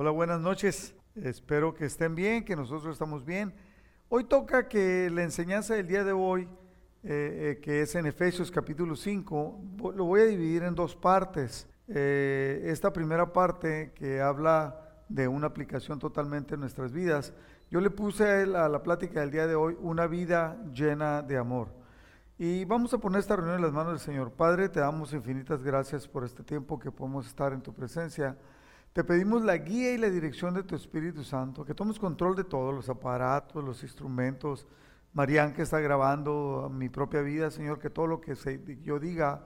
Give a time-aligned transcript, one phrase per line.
[0.00, 0.94] Hola, buenas noches.
[1.16, 3.52] Espero que estén bien, que nosotros estamos bien.
[4.08, 6.42] Hoy toca que la enseñanza del día de hoy,
[7.02, 9.60] eh, eh, que es en Efesios capítulo 5,
[9.96, 11.66] lo voy a dividir en dos partes.
[11.88, 17.32] Eh, esta primera parte que habla de una aplicación totalmente en nuestras vidas,
[17.68, 21.22] yo le puse a, él, a la plática del día de hoy una vida llena
[21.22, 21.70] de amor.
[22.38, 24.30] Y vamos a poner esta reunión en las manos del Señor.
[24.30, 28.36] Padre, te damos infinitas gracias por este tiempo que podemos estar en tu presencia.
[28.92, 32.44] Te pedimos la guía y la dirección de tu Espíritu Santo, que tomes control de
[32.44, 34.66] todos los aparatos, los instrumentos.
[35.12, 38.34] Marian que está grabando mi propia vida, Señor, que todo lo que
[38.82, 39.44] yo diga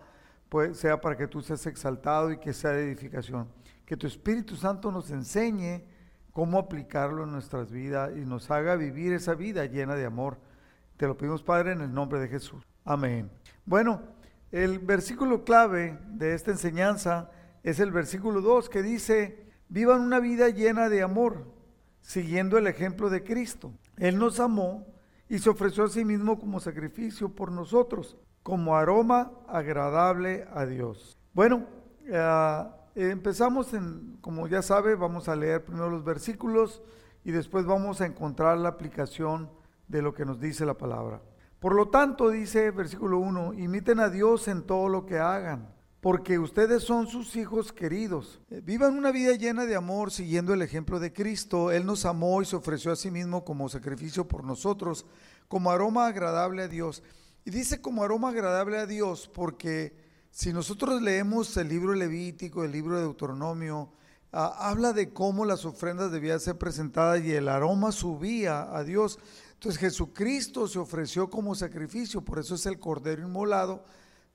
[0.48, 3.48] pues, sea para que tú seas exaltado y que sea edificación.
[3.86, 5.84] Que tu Espíritu Santo nos enseñe
[6.32, 10.38] cómo aplicarlo en nuestras vidas y nos haga vivir esa vida llena de amor.
[10.96, 12.66] Te lo pedimos, Padre, en el nombre de Jesús.
[12.84, 13.30] Amén.
[13.64, 14.02] Bueno,
[14.50, 17.30] el versículo clave de esta enseñanza
[17.62, 21.44] es el versículo 2 que dice, vivan una vida llena de amor,
[22.00, 23.72] siguiendo el ejemplo de Cristo.
[23.98, 24.86] Él nos amó
[25.28, 31.16] y se ofreció a sí mismo como sacrificio por nosotros, como aroma agradable a Dios.
[31.32, 31.66] Bueno,
[32.08, 36.82] uh, empezamos en, como ya sabe, vamos a leer primero los versículos
[37.24, 39.48] y después vamos a encontrar la aplicación
[39.86, 41.22] de lo que nos dice la palabra.
[41.60, 46.40] Por lo tanto, dice versículo 1, imiten a Dios en todo lo que hagan porque
[46.40, 48.40] ustedes son sus hijos queridos.
[48.50, 51.70] Eh, vivan una vida llena de amor siguiendo el ejemplo de Cristo.
[51.70, 55.06] Él nos amó y se ofreció a sí mismo como sacrificio por nosotros,
[55.46, 57.04] como aroma agradable a Dios.
[57.44, 59.94] Y dice como aroma agradable a Dios porque
[60.32, 63.92] si nosotros leemos el libro Levítico, el libro de Deuteronomio,
[64.32, 69.20] ah, habla de cómo las ofrendas debían ser presentadas y el aroma subía a Dios.
[69.52, 73.84] Entonces Jesucristo se ofreció como sacrificio, por eso es el cordero inmolado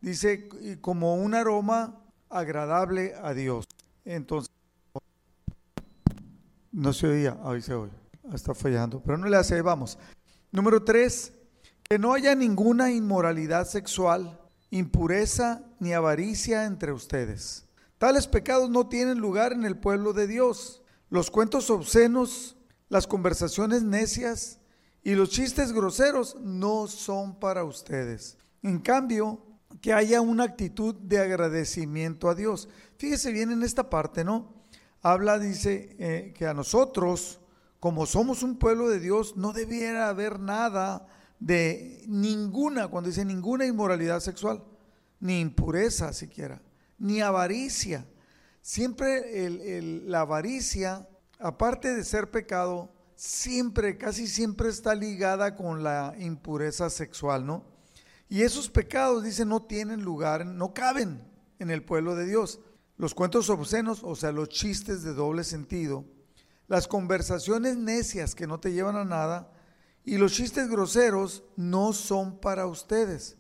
[0.02, 0.50] dice
[0.82, 3.66] como un aroma agradable a Dios.
[4.06, 4.52] Entonces,
[6.72, 7.92] no se oía, hoy se oye,
[8.34, 9.98] está fallando, pero no le hace, vamos.
[10.52, 11.34] Número tres,
[11.84, 14.40] que no haya ninguna inmoralidad sexual,
[14.70, 17.66] impureza ni avaricia entre ustedes.
[17.98, 20.84] Tales pecados no tienen lugar en el pueblo de Dios.
[21.10, 22.58] Los cuentos obscenos,
[22.90, 24.60] las conversaciones necias
[25.04, 28.38] y los chistes groseros no son para ustedes.
[28.62, 29.42] En cambio,
[29.82, 32.70] que haya una actitud de agradecimiento a Dios.
[32.98, 34.54] Fíjese bien en esta parte, ¿no?
[35.02, 37.40] Habla, dice, eh, que a nosotros,
[37.80, 41.08] como somos un pueblo de Dios, no debiera haber nada
[41.40, 44.64] de ninguna, cuando dice ninguna inmoralidad sexual,
[45.20, 46.62] ni impureza siquiera,
[46.98, 48.08] ni avaricia.
[48.62, 49.50] Siempre
[50.06, 51.08] la avaricia,
[51.40, 57.77] aparte de ser pecado, siempre, casi siempre está ligada con la impureza sexual, ¿no?
[58.30, 61.22] Y esos pecados, dice, no tienen lugar, no caben
[61.60, 62.60] en el pueblo de Dios.
[62.98, 66.06] Los cuentos obscenos, o sea, los chistes de doble sentido,
[66.68, 69.52] las conversaciones necias que no te llevan a nada
[70.04, 73.38] y los chistes groseros no son para ustedes.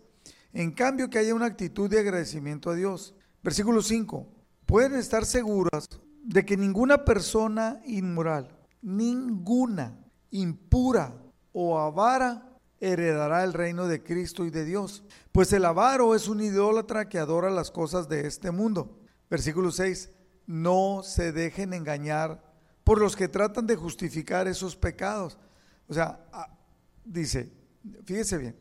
[0.53, 3.15] En cambio, que haya una actitud de agradecimiento a Dios.
[3.43, 4.27] Versículo 5.
[4.65, 5.89] Pueden estar seguras
[6.23, 8.49] de que ninguna persona inmoral,
[8.81, 9.97] ninguna
[10.29, 11.15] impura
[11.53, 12.46] o avara
[12.79, 15.03] heredará el reino de Cristo y de Dios.
[15.31, 18.99] Pues el avaro es un idólatra que adora las cosas de este mundo.
[19.29, 20.11] Versículo 6.
[20.45, 22.43] No se dejen engañar
[22.83, 25.37] por los que tratan de justificar esos pecados.
[25.87, 26.49] O sea, ah,
[27.03, 27.51] dice,
[28.05, 28.55] fíjese bien,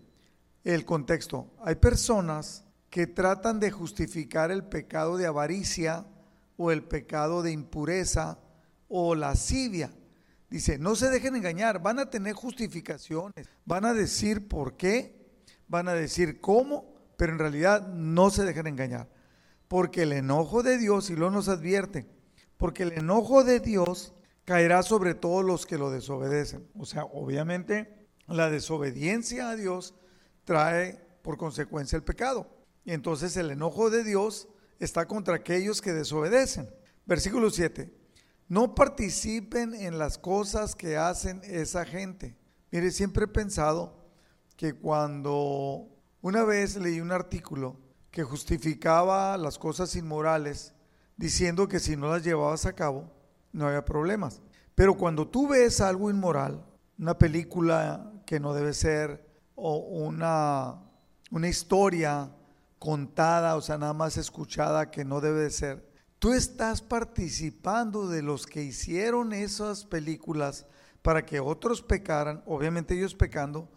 [0.65, 1.53] el contexto.
[1.63, 6.07] Hay personas que tratan de justificar el pecado de avaricia
[6.57, 8.39] o el pecado de impureza
[8.89, 9.91] o lascivia
[10.49, 15.27] Dice, no se dejen engañar, van a tener justificaciones, van a decir por qué,
[15.67, 19.09] van a decir cómo, pero en realidad no se dejen engañar.
[19.69, 22.07] Porque el enojo de Dios, y lo nos advierte,
[22.57, 24.15] porque el enojo de Dios
[24.45, 26.69] caerá sobre todos los que lo desobedecen.
[26.79, 29.95] O sea, obviamente la desobediencia a Dios
[30.45, 32.49] trae por consecuencia el pecado.
[32.85, 36.71] Y entonces el enojo de Dios está contra aquellos que desobedecen.
[37.05, 37.93] Versículo 7.
[38.49, 42.37] No participen en las cosas que hacen esa gente.
[42.71, 44.07] Mire, siempre he pensado
[44.57, 45.89] que cuando
[46.23, 47.77] una vez leí un artículo
[48.11, 50.75] que justificaba las cosas inmorales
[51.17, 53.11] diciendo que si no las llevabas a cabo
[53.53, 54.41] no había problemas.
[54.75, 56.65] Pero cuando tú ves algo inmoral,
[56.99, 60.83] una película que no debe ser o una,
[61.31, 62.31] una historia
[62.79, 65.86] contada, o sea, nada más escuchada que no debe de ser,
[66.19, 70.67] Tú estás participando de los que hicieron esas películas
[71.03, 73.69] para que otros pecaran, obviamente ellos pecando,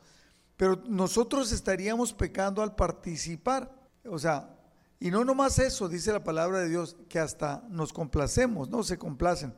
[0.56, 3.74] pero nosotros estaríamos pecando al participar.
[4.06, 4.57] O sea,
[5.00, 8.97] y no nomás eso, dice la palabra de Dios, que hasta nos complacemos, no se
[8.97, 9.53] complacen.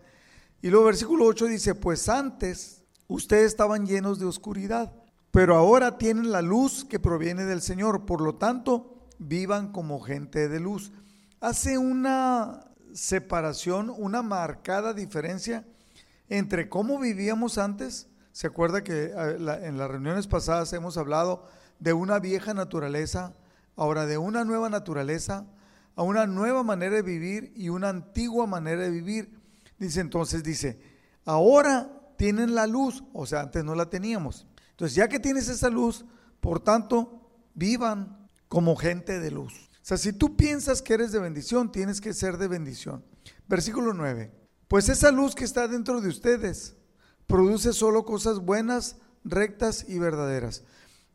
[0.62, 4.94] Y luego versículo 8 dice, pues antes ustedes estaban llenos de oscuridad,
[5.32, 8.06] pero ahora tienen la luz que proviene del Señor.
[8.06, 10.92] Por lo tanto, vivan como gente de luz.
[11.40, 15.66] Hace una separación, una marcada diferencia
[16.30, 18.08] entre cómo vivíamos antes.
[18.32, 21.46] Se acuerda que eh, en las reuniones pasadas hemos hablado
[21.80, 23.34] de una vieja naturaleza,
[23.76, 25.46] ahora de una nueva naturaleza,
[25.96, 29.40] a una nueva manera de vivir y una antigua manera de vivir.
[29.78, 30.80] Dice entonces, dice,
[31.26, 34.48] ahora tienen la luz, o sea, antes no la teníamos.
[34.72, 36.06] Entonces, ya que tienes esa luz,
[36.40, 39.71] por tanto, vivan como gente de luz.
[39.82, 43.04] O sea, si tú piensas que eres de bendición, tienes que ser de bendición.
[43.48, 44.32] Versículo 9.
[44.68, 46.76] Pues esa luz que está dentro de ustedes
[47.26, 50.64] produce solo cosas buenas, rectas y verdaderas.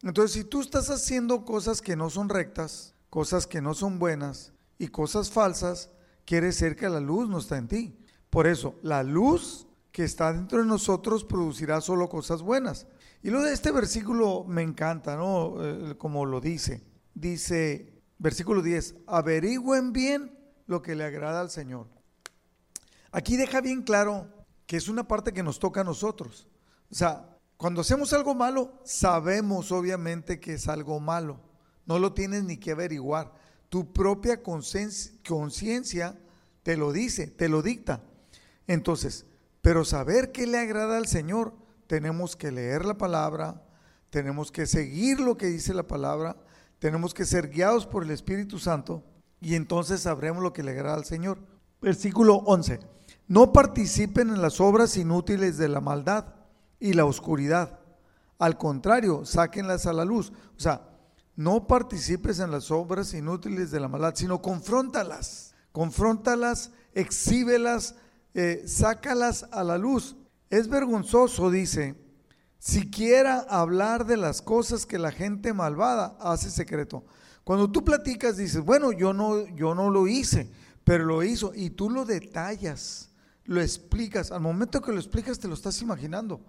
[0.03, 4.53] Entonces, si tú estás haciendo cosas que no son rectas, cosas que no son buenas
[4.79, 5.91] y cosas falsas,
[6.25, 7.99] quiere decir que la luz no está en ti.
[8.31, 12.87] Por eso, la luz que está dentro de nosotros producirá solo cosas buenas.
[13.23, 15.65] Y lo de este versículo me encanta, ¿no?
[15.65, 16.85] Eh, como lo dice.
[17.15, 21.89] Dice, versículo 10, averigüen bien lo que le agrada al Señor.
[23.13, 24.29] Aquí deja bien claro
[24.67, 26.49] que es una parte que nos toca a nosotros.
[26.91, 31.41] O sea, cuando hacemos algo malo, sabemos obviamente que es algo malo.
[31.87, 33.33] No lo tienes ni que averiguar.
[33.69, 36.19] Tu propia conciencia
[36.63, 38.03] te lo dice, te lo dicta.
[38.67, 39.27] Entonces,
[39.63, 41.55] pero saber qué le agrada al Señor,
[41.87, 43.65] tenemos que leer la palabra,
[44.11, 46.37] tenemos que seguir lo que dice la palabra,
[46.79, 49.03] tenemos que ser guiados por el Espíritu Santo
[49.41, 51.39] y entonces sabremos lo que le agrada al Señor.
[51.81, 52.81] Versículo 11.
[53.29, 56.35] No participen en las obras inútiles de la maldad
[56.79, 57.81] y la oscuridad.
[58.39, 60.33] Al contrario, sáquenlas a la luz.
[60.57, 60.89] O sea,
[61.35, 65.55] no participes en las obras inútiles de la maldad, sino confróntalas.
[65.73, 67.97] Confróntalas, exhíbelas,
[68.35, 70.17] eh, sácalas a la luz.
[70.49, 71.95] Es vergonzoso, dice,
[72.67, 77.05] siquiera hablar de las cosas que la gente malvada hace secreto.
[77.45, 80.51] Cuando tú platicas, dices, bueno, yo no, yo no lo hice,
[80.83, 83.11] pero lo hizo, y tú lo detallas
[83.45, 86.41] lo explicas, al momento que lo explicas te lo estás imaginando.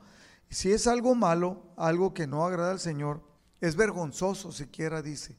[0.50, 3.22] Si es algo malo, algo que no agrada al Señor,
[3.62, 5.38] es vergonzoso siquiera, dice.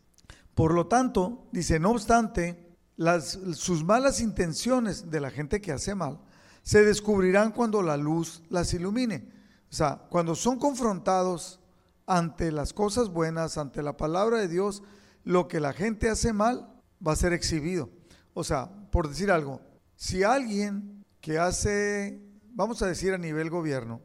[0.55, 5.97] Por lo tanto, dice, no obstante, las, sus malas intenciones de la gente que hace
[5.97, 6.21] mal
[6.63, 9.38] se descubrirán cuando la luz las ilumine.
[9.71, 11.61] O sea, cuando son confrontados
[12.07, 14.83] ante las cosas buenas, ante la palabra de Dios,
[15.25, 16.73] lo que la gente hace mal
[17.07, 17.91] va a ser exhibido.
[18.33, 19.61] O sea, por decir algo,
[19.95, 22.23] si alguien que hace,
[22.55, 24.01] vamos a decir a nivel gobierno,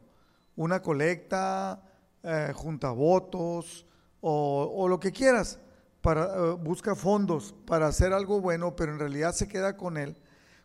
[0.54, 1.82] una colecta,
[2.22, 3.86] eh, junta votos
[4.20, 5.58] o, lo que quieras,
[6.00, 10.16] para, eh, busca fondos para hacer algo bueno, pero en realidad se queda con él.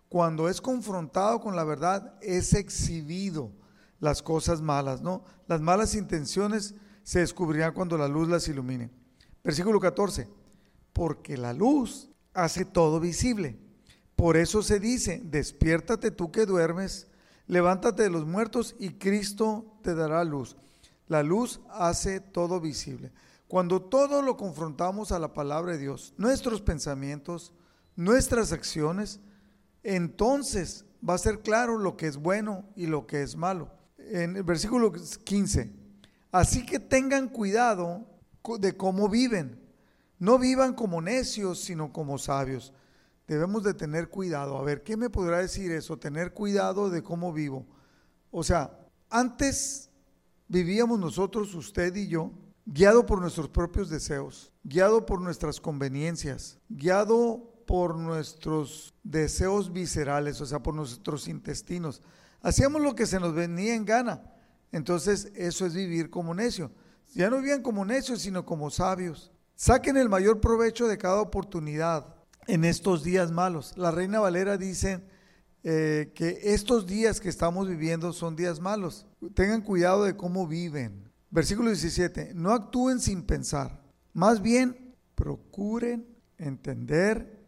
[0.09, 3.51] Cuando es confrontado con la verdad, es exhibido
[3.99, 5.23] las cosas malas, ¿no?
[5.47, 8.89] Las malas intenciones se descubrirán cuando la luz las ilumine.
[9.43, 10.29] Versículo 14,
[10.93, 13.57] porque la luz hace todo visible.
[14.15, 17.07] Por eso se dice, despiértate tú que duermes,
[17.47, 20.57] levántate de los muertos y Cristo te dará luz.
[21.07, 23.11] La luz hace todo visible.
[23.47, 27.53] Cuando todo lo confrontamos a la palabra de Dios, nuestros pensamientos,
[27.95, 29.19] nuestras acciones,
[29.81, 33.78] entonces va a ser claro lo que es bueno y lo que es malo.
[34.09, 35.71] En el versículo 15,
[36.31, 38.05] así que tengan cuidado
[38.59, 39.59] de cómo viven.
[40.17, 42.73] No vivan como necios, sino como sabios
[43.29, 44.57] debemos de tener cuidado.
[44.57, 45.97] A ver, ¿qué me podrá decir eso?
[45.97, 47.65] Tener cuidado de cómo vivo.
[48.31, 48.75] O sea,
[49.07, 49.91] antes
[50.47, 52.31] vivíamos nosotros, usted y yo,
[52.65, 60.47] guiado por nuestros propios deseos, guiado por nuestras conveniencias, guiado por nuestros deseos viscerales, o
[60.47, 62.01] sea, por nuestros intestinos.
[62.41, 64.21] Hacíamos lo que se nos venía en gana.
[64.71, 66.71] Entonces, eso es vivir como necio.
[67.13, 69.31] Ya no vivían como necios, sino como sabios.
[69.55, 72.15] Saquen el mayor provecho de cada oportunidad
[72.47, 73.77] en estos días malos.
[73.77, 75.03] La Reina Valera dice
[75.63, 79.05] eh, que estos días que estamos viviendo son días malos.
[79.33, 81.11] Tengan cuidado de cómo viven.
[81.31, 87.39] Versículo 17, no actúen sin pensar, más bien procuren entender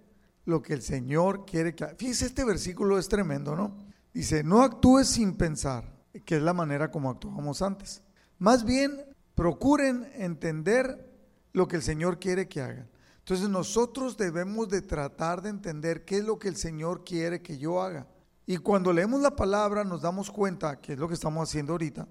[0.46, 1.88] lo que el Señor quiere que...
[1.98, 3.91] Fíjese, este versículo es tremendo, ¿no?
[4.14, 5.92] Dice, no actúes sin pensar,
[6.26, 8.02] que es la manera como actuamos antes.
[8.38, 11.10] Más bien, procuren entender
[11.54, 12.90] lo que el Señor quiere que hagan.
[13.20, 17.58] Entonces nosotros debemos de tratar de entender qué es lo que el Señor quiere que
[17.58, 18.08] yo haga.
[18.46, 22.08] Y cuando leemos la palabra nos damos cuenta, que es lo que estamos haciendo ahorita,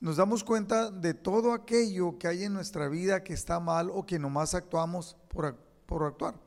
[0.00, 4.06] nos damos cuenta de todo aquello que hay en nuestra vida que está mal o
[4.06, 6.40] que nomás actuamos por, por actuar.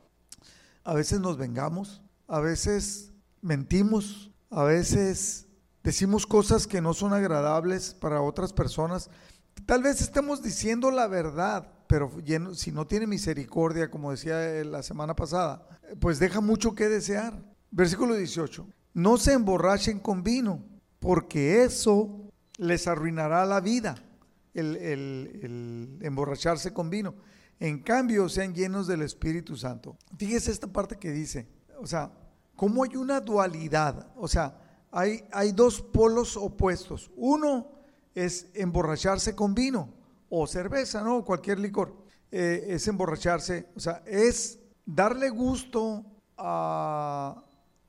[0.84, 3.12] A veces nos vengamos, a veces
[3.42, 5.48] mentimos, a veces
[5.84, 9.10] decimos cosas que no son agradables para otras personas.
[9.66, 12.12] Tal vez estemos diciendo la verdad, pero
[12.54, 15.68] si no tiene misericordia, como decía la semana pasada,
[16.00, 17.42] pues deja mucho que desear.
[17.72, 18.68] Versículo 18.
[18.94, 20.64] No se emborrachen con vino,
[21.00, 23.96] porque eso les arruinará la vida,
[24.54, 27.16] el, el emborracharse con vino.
[27.60, 29.98] En cambio, sean llenos del Espíritu Santo.
[30.18, 31.48] Fíjese esta parte que dice,
[31.80, 32.12] o sea,
[32.58, 34.12] ¿cómo hay una dualidad?
[34.18, 34.60] O sea,
[34.92, 37.10] hay, hay dos polos opuestos.
[37.16, 37.72] Uno
[38.14, 39.94] es emborracharse con vino
[40.30, 41.24] o cerveza, ¿no?
[41.24, 41.96] Cualquier licor.
[42.30, 46.04] Eh, es emborracharse, o sea, es darle gusto
[46.36, 47.42] a,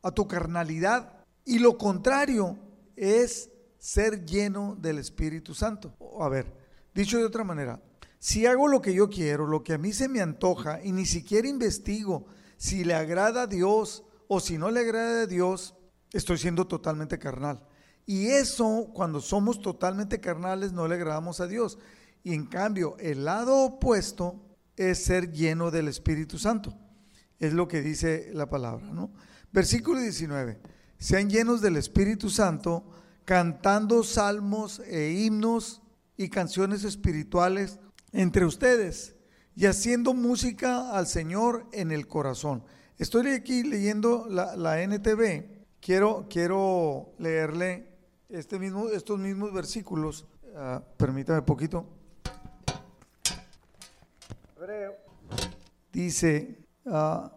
[0.03, 1.25] a tu carnalidad.
[1.45, 2.57] Y lo contrario
[2.95, 5.95] es ser lleno del Espíritu Santo.
[6.21, 6.47] A ver,
[6.95, 7.81] dicho de otra manera,
[8.19, 11.07] si hago lo que yo quiero, lo que a mí se me antoja y ni
[11.07, 15.75] siquiera investigo si le agrada a Dios o si no le agrada a Dios,
[16.13, 17.67] estoy siendo totalmente carnal.
[18.07, 21.79] Y eso, cuando somos totalmente carnales, no le agradamos a Dios.
[22.23, 24.41] Y en cambio, el lado opuesto
[24.77, 26.79] es ser lleno del Espíritu Santo.
[27.39, 29.13] Es lo que dice la palabra, ¿no?
[29.53, 30.61] Versículo 19.
[30.99, 32.85] Sean llenos del Espíritu Santo,
[33.25, 35.83] cantando salmos e himnos
[36.17, 37.79] y canciones espirituales
[38.13, 39.15] entre ustedes
[39.55, 42.65] y haciendo música al Señor en el corazón.
[42.99, 45.45] Estoy aquí leyendo la, NTV.
[45.81, 47.87] Quiero, quiero leerle
[48.29, 50.27] este mismo, estos mismos versículos.
[50.53, 51.87] Uh, permítame poquito.
[55.93, 57.29] Dice uh,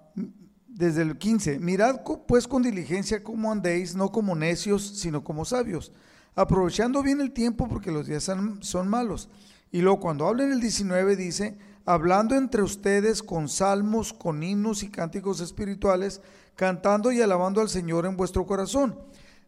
[0.67, 5.91] desde el 15, mirad pues con diligencia cómo andéis, no como necios, sino como sabios,
[6.35, 9.29] aprovechando bien el tiempo porque los días son, son malos.
[9.71, 14.83] Y luego cuando habla en el 19 dice, hablando entre ustedes con salmos, con himnos
[14.83, 16.21] y cánticos espirituales,
[16.55, 18.99] cantando y alabando al Señor en vuestro corazón.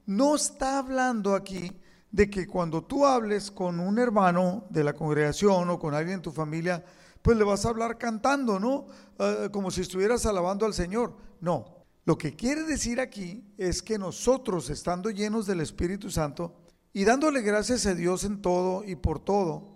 [0.06, 1.72] No está hablando aquí
[2.12, 6.22] de que cuando tú hables con un hermano de la congregación o con alguien en
[6.22, 6.84] tu familia,
[7.22, 8.86] pues le vas a hablar cantando, ¿no?
[9.18, 11.16] Ah, como si estuvieras alabando al Señor.
[11.42, 16.54] No, lo que quiere decir aquí es que nosotros, estando llenos del Espíritu Santo
[16.92, 19.73] y dándole gracias a Dios en todo y por todo,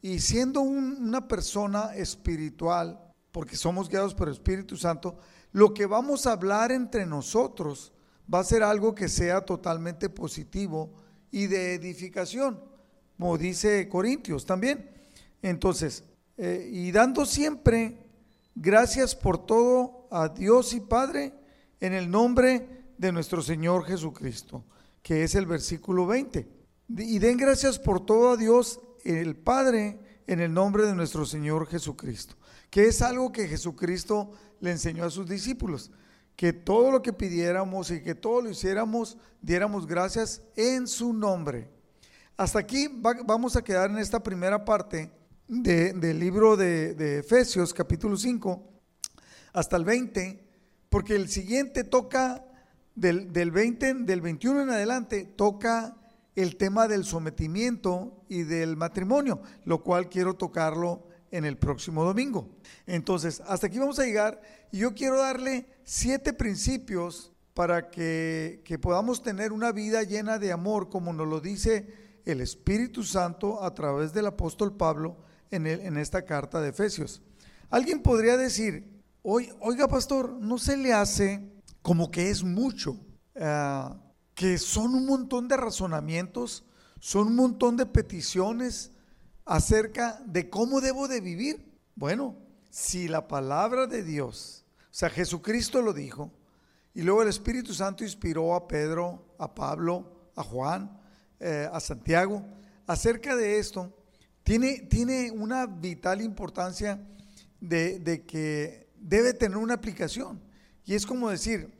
[0.00, 3.00] y siendo una persona espiritual,
[3.32, 5.18] porque somos guiados por el Espíritu Santo,
[5.52, 7.92] lo que vamos a hablar entre nosotros
[8.32, 10.92] va a ser algo que sea totalmente positivo
[11.30, 12.60] y de edificación,
[13.16, 14.90] como dice Corintios también.
[15.42, 16.04] Entonces,
[16.36, 17.98] eh, y dando siempre
[18.54, 21.34] gracias por todo a Dios y Padre
[21.80, 24.64] en el nombre de nuestro Señor Jesucristo,
[25.02, 26.46] que es el versículo 20.
[26.88, 31.66] Y den gracias por todo a Dios el Padre en el nombre de nuestro Señor
[31.66, 32.36] Jesucristo,
[32.70, 35.90] que es algo que Jesucristo le enseñó a sus discípulos,
[36.36, 41.68] que todo lo que pidiéramos y que todo lo hiciéramos, diéramos gracias en su nombre.
[42.36, 45.10] Hasta aquí vamos a quedar en esta primera parte
[45.48, 48.62] del libro de, Efesios, capítulo 5,
[49.54, 50.44] hasta el 20,
[50.88, 52.44] porque el siguiente toca
[52.94, 55.97] del, del 20, del 21 en adelante, toca
[56.38, 62.48] el tema del sometimiento y del matrimonio, lo cual quiero tocarlo en el próximo domingo.
[62.86, 64.40] Entonces, hasta aquí vamos a llegar
[64.70, 70.90] y yo quiero darle siete principios para que, podamos tener una vida llena de amor,
[70.90, 71.92] como nos lo dice
[72.24, 75.16] el Espíritu Santo a través del apóstol Pablo
[75.50, 77.20] en, en esta carta de Efesios.
[77.68, 81.50] Alguien podría decir, oiga pastor, ¿no se le hace
[81.82, 82.96] como que es mucho?
[83.34, 83.96] Ah,
[84.38, 86.64] que son un montón de razonamientos,
[87.00, 88.92] son un montón de peticiones
[89.44, 91.76] acerca de cómo debo de vivir.
[91.96, 92.36] Bueno,
[92.70, 96.30] si la palabra de Dios, o sea, Jesucristo lo dijo,
[96.94, 101.00] y luego el Espíritu Santo inspiró a Pedro, a Pablo, a Juan,
[101.40, 102.46] eh, a Santiago,
[102.86, 103.92] acerca de esto,
[104.44, 107.04] tiene, tiene una vital importancia
[107.58, 110.40] de, de que debe tener una aplicación.
[110.84, 111.74] Y es como decir,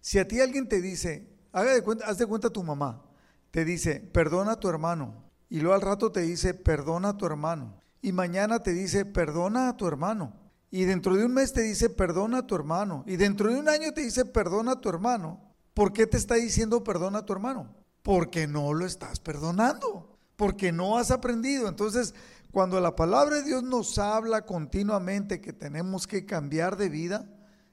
[0.00, 3.02] si a ti alguien te dice, Haga de cuenta, haz de cuenta tu mamá.
[3.50, 5.24] Te dice, perdona a tu hermano.
[5.48, 7.80] Y luego al rato te dice, perdona a tu hermano.
[8.02, 10.34] Y mañana te dice, perdona a tu hermano.
[10.70, 13.04] Y dentro de un mes te dice, perdona a tu hermano.
[13.06, 15.40] Y dentro de un año te dice, perdona a tu hermano.
[15.72, 17.74] ¿Por qué te está diciendo perdona a tu hermano?
[18.02, 20.18] Porque no lo estás perdonando.
[20.36, 21.68] Porque no has aprendido.
[21.68, 22.14] Entonces,
[22.50, 27.30] cuando la palabra de Dios nos habla continuamente que tenemos que cambiar de vida,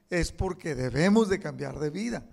[0.09, 2.25] es porque debemos de cambiar de vida.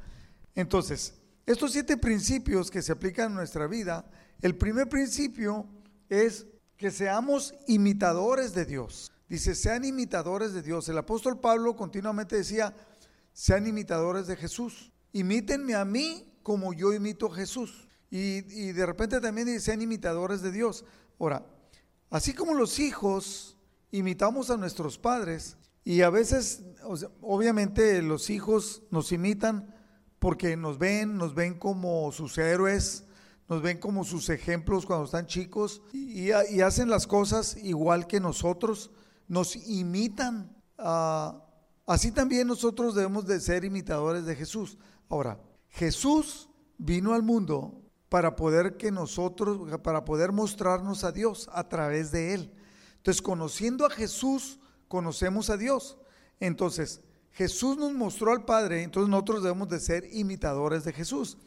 [0.54, 1.14] Entonces,
[1.46, 4.04] estos siete principios que se aplican en nuestra vida,
[4.40, 5.66] el primer principio
[6.08, 6.46] es
[6.76, 9.12] que seamos imitadores de Dios.
[9.28, 10.88] Dice, sean imitadores de Dios.
[10.88, 12.74] El apóstol Pablo continuamente decía,
[13.32, 14.92] sean imitadores de Jesús.
[15.12, 17.88] Imítenme a mí como yo imito a Jesús.
[18.10, 20.84] Y, de repente también dicen sean imitadores de Dios.
[21.18, 21.46] Ahora,
[22.10, 23.56] así como los hijos
[23.90, 26.62] imitamos a nuestros padres, y a veces,
[27.22, 29.74] obviamente los hijos nos imitan
[30.22, 33.02] porque nos ven, nos ven como sus héroes,
[33.48, 38.92] nos ven como sus ejemplos cuando están chicos y, hacen las cosas igual que nosotros,
[39.26, 40.56] nos imitan.
[40.78, 41.44] Ah,
[41.88, 44.78] así también nosotros debemos de ser imitadores de Jesús.
[45.08, 46.48] Ahora, Jesús
[46.78, 52.34] vino al mundo para poder que nosotros, para poder mostrarnos a Dios a través de
[52.34, 52.54] Él.
[52.98, 55.98] Entonces, conociendo a Jesús, conocemos a Dios.
[56.38, 61.38] Entonces, Jesús nos mostró al Padre, entonces nosotros debemos de ser imitadores de Jesús.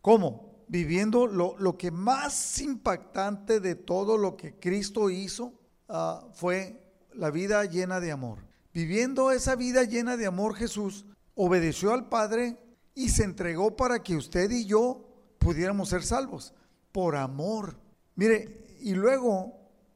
[0.00, 0.64] ¿Cómo?
[0.68, 5.52] Viviendo lo, lo que más impactante de todo lo que Cristo hizo
[5.88, 6.80] uh, fue
[7.12, 8.38] la vida llena de amor.
[8.72, 12.58] Viviendo esa vida llena de amor, Jesús obedeció al Padre
[12.94, 15.04] y se entregó para que usted y yo
[15.38, 16.54] pudiéramos ser salvos
[16.92, 17.76] por amor.
[18.14, 19.52] Mire, y luego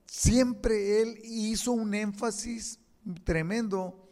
[0.06, 2.80] siempre Él hizo un énfasis
[3.24, 4.07] tremendo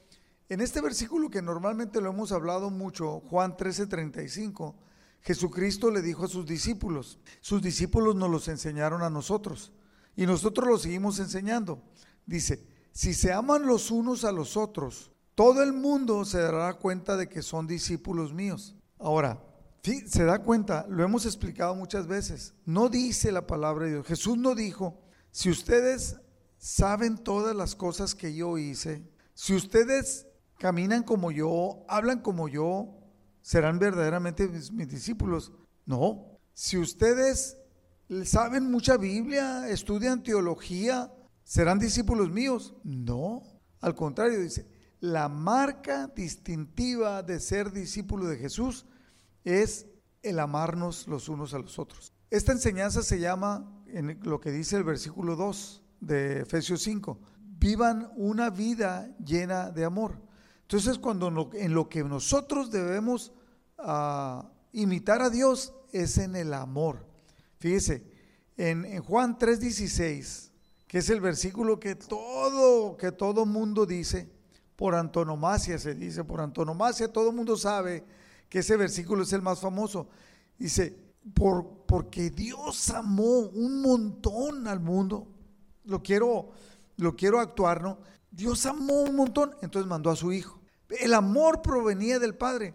[0.49, 4.75] en este versículo que normalmente lo hemos hablado mucho, Juan 13:35.
[5.23, 9.73] Jesucristo le dijo a sus discípulos, sus discípulos nos los enseñaron a nosotros
[10.15, 11.83] y nosotros los seguimos enseñando.
[12.27, 17.17] Dice, si se aman los unos a los otros, todo el mundo se dará cuenta
[17.17, 18.77] de que son discípulos míos.
[18.99, 19.43] Ahora,
[19.83, 24.07] se da cuenta, lo hemos explicado muchas veces, no dice la palabra de Dios.
[24.07, 25.01] Jesús no dijo,
[25.31, 26.17] si ustedes
[26.57, 30.27] saben todas las cosas que yo hice, si ustedes
[30.59, 32.97] caminan como yo, hablan como yo,
[33.43, 35.53] serán verdaderamente mis, discípulos.
[35.85, 37.57] No, si ustedes
[38.25, 41.13] saben mucha Biblia, estudian teología,
[41.45, 42.75] serán discípulos míos.
[42.83, 43.43] No,
[43.81, 44.67] al contrario, dice,
[45.01, 48.87] la marca distintiva de ser discípulo de Jesús
[49.45, 49.87] es
[50.23, 52.13] el amarnos los unos a los otros.
[52.31, 57.21] Esta enseñanza se llama, en lo que dice el versículo 2 de Efesios 5,
[57.59, 60.26] vivan una vida llena de amor.
[60.67, 63.33] Entonces, cuando en lo que nosotros debemos
[63.79, 67.07] ah, imitar a Dios es en el amor.
[67.61, 68.03] Fíjese,
[68.57, 70.51] en, en Juan 3:16,
[70.89, 74.29] que es el versículo que todo, que todo mundo dice,
[74.75, 78.05] por antonomasia se dice, por antonomasia todo mundo sabe
[78.49, 80.09] que ese versículo es el más famoso.
[80.59, 80.97] Dice,
[81.33, 85.29] por, porque Dios amó un montón al mundo.
[85.85, 86.51] Lo quiero,
[86.97, 87.99] lo quiero actuar, ¿no?
[88.31, 90.56] Dios amó un montón, entonces mandó a su hijo.
[90.89, 92.75] El amor provenía del Padre.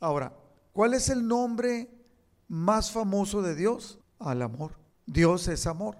[0.00, 0.32] Ahora,
[0.72, 1.88] ¿cuál es el nombre
[2.48, 3.98] más famoso de Dios?
[4.18, 4.72] Al amor.
[5.06, 5.96] Dios es amor.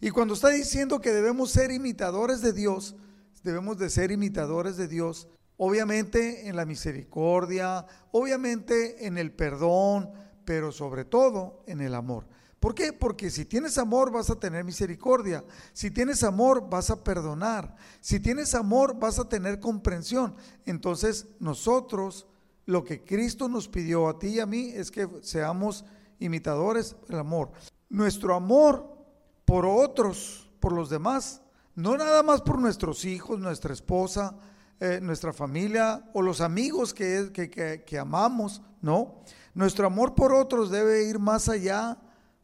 [0.00, 2.96] Y cuando está diciendo que debemos ser imitadores de Dios,
[3.42, 10.10] debemos de ser imitadores de Dios, obviamente en la misericordia, obviamente en el perdón,
[10.44, 12.26] pero sobre todo en el amor.
[12.62, 12.92] ¿Por qué?
[12.92, 18.20] Porque si tienes amor vas a tener misericordia, si tienes amor vas a perdonar, si
[18.20, 20.36] tienes amor vas a tener comprensión.
[20.64, 22.28] Entonces nosotros,
[22.64, 25.84] lo que Cristo nos pidió a ti y a mí es que seamos
[26.20, 27.50] imitadores del amor.
[27.88, 28.96] Nuestro amor
[29.44, 31.42] por otros, por los demás,
[31.74, 34.36] no nada más por nuestros hijos, nuestra esposa,
[34.78, 39.24] eh, nuestra familia o los amigos que, que, que amamos, no.
[39.52, 41.98] Nuestro amor por otros debe ir más allá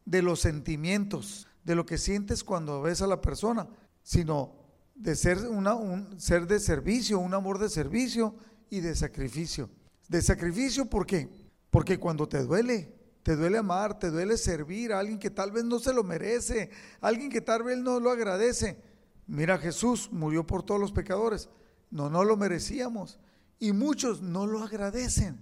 [0.09, 3.67] de los sentimientos, de lo que sientes cuando ves a la persona,
[4.01, 4.55] sino
[4.95, 8.35] de ser un ser de servicio, un amor de servicio
[8.71, 9.69] y de sacrificio.
[10.07, 11.29] De sacrificio, ¿por qué?
[11.69, 12.91] Porque cuando te duele,
[13.21, 16.71] te duele amar, te duele servir a alguien que tal vez no se lo merece,
[17.01, 18.81] alguien que tal vez no lo agradece.
[19.27, 21.49] Mira, Jesús murió por todos los pecadores.
[21.91, 23.19] No, no lo merecíamos.
[23.59, 25.39] Y muchos no lo agradecen.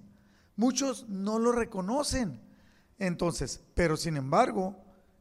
[0.58, 2.42] Muchos no lo reconocen.
[2.98, 4.76] Entonces, pero sin embargo,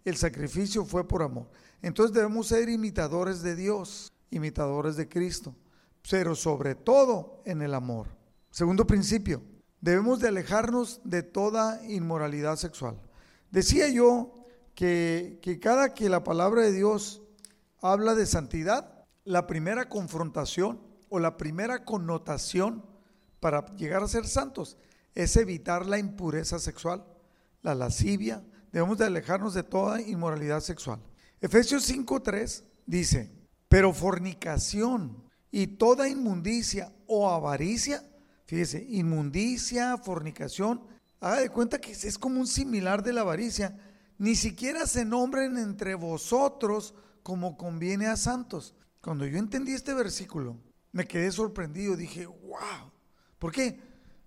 [0.04, 1.50] el sacrificio fue por amor.
[1.82, 5.54] Entonces debemos ser imitadores de Dios, imitadores de Cristo,
[6.08, 8.06] pero sobre todo en el amor.
[8.50, 9.42] Segundo principio,
[9.80, 12.98] debemos de alejarnos de toda inmoralidad sexual.
[13.50, 14.32] Decía yo
[14.74, 17.22] que, que cada que la palabra de Dios
[17.80, 22.84] habla de santidad, la primera confrontación o la primera connotación
[23.40, 24.78] para llegar a ser santos
[25.14, 27.04] es evitar la impureza sexual
[27.66, 31.00] la lascivia, debemos de alejarnos de toda inmoralidad sexual.
[31.40, 33.32] Efesios 5.3 dice,
[33.68, 38.04] pero fornicación y toda inmundicia o avaricia,
[38.46, 40.80] fíjese, inmundicia, fornicación,
[41.20, 43.76] haga de cuenta que es como un similar de la avaricia,
[44.16, 48.76] ni siquiera se nombren entre vosotros como conviene a santos.
[49.00, 50.56] Cuando yo entendí este versículo,
[50.92, 52.92] me quedé sorprendido, dije, wow,
[53.40, 53.80] ¿por qué?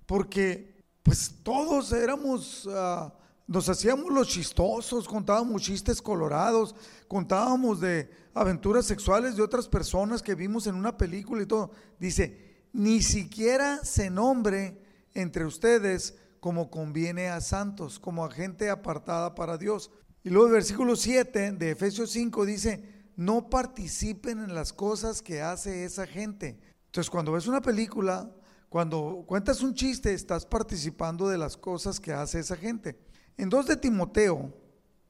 [0.06, 2.68] Porque pues todos éramos...
[2.70, 3.14] Ah,
[3.50, 6.76] nos hacíamos los chistosos, contábamos chistes colorados,
[7.08, 11.72] contábamos de aventuras sexuales de otras personas que vimos en una película y todo.
[12.00, 14.80] Dice, ni siquiera se nombre
[15.16, 19.90] entre ustedes como conviene a santos, como a gente apartada para Dios.
[20.24, 22.84] Y luego el versículo 7 de Efesios 5 dice,
[23.16, 26.60] no participen en las cosas que hace esa gente.
[26.86, 28.32] Entonces cuando ves una película,
[28.70, 33.09] cuando cuentas un chiste, estás participando de las cosas que hace esa gente.
[33.40, 34.54] En 2 de Timoteo,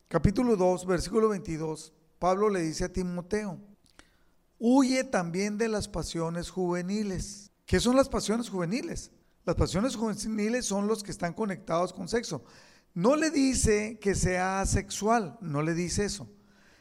[0.07, 3.59] capítulo 2, versículo 22, Pablo le dice a Timoteo,
[4.59, 7.51] huye también de las pasiones juveniles.
[7.65, 9.09] ¿Qué son las pasiones juveniles?
[9.45, 12.43] Las pasiones juveniles son los que están conectados con sexo.
[12.93, 16.29] No le dice que sea sexual, no le dice eso,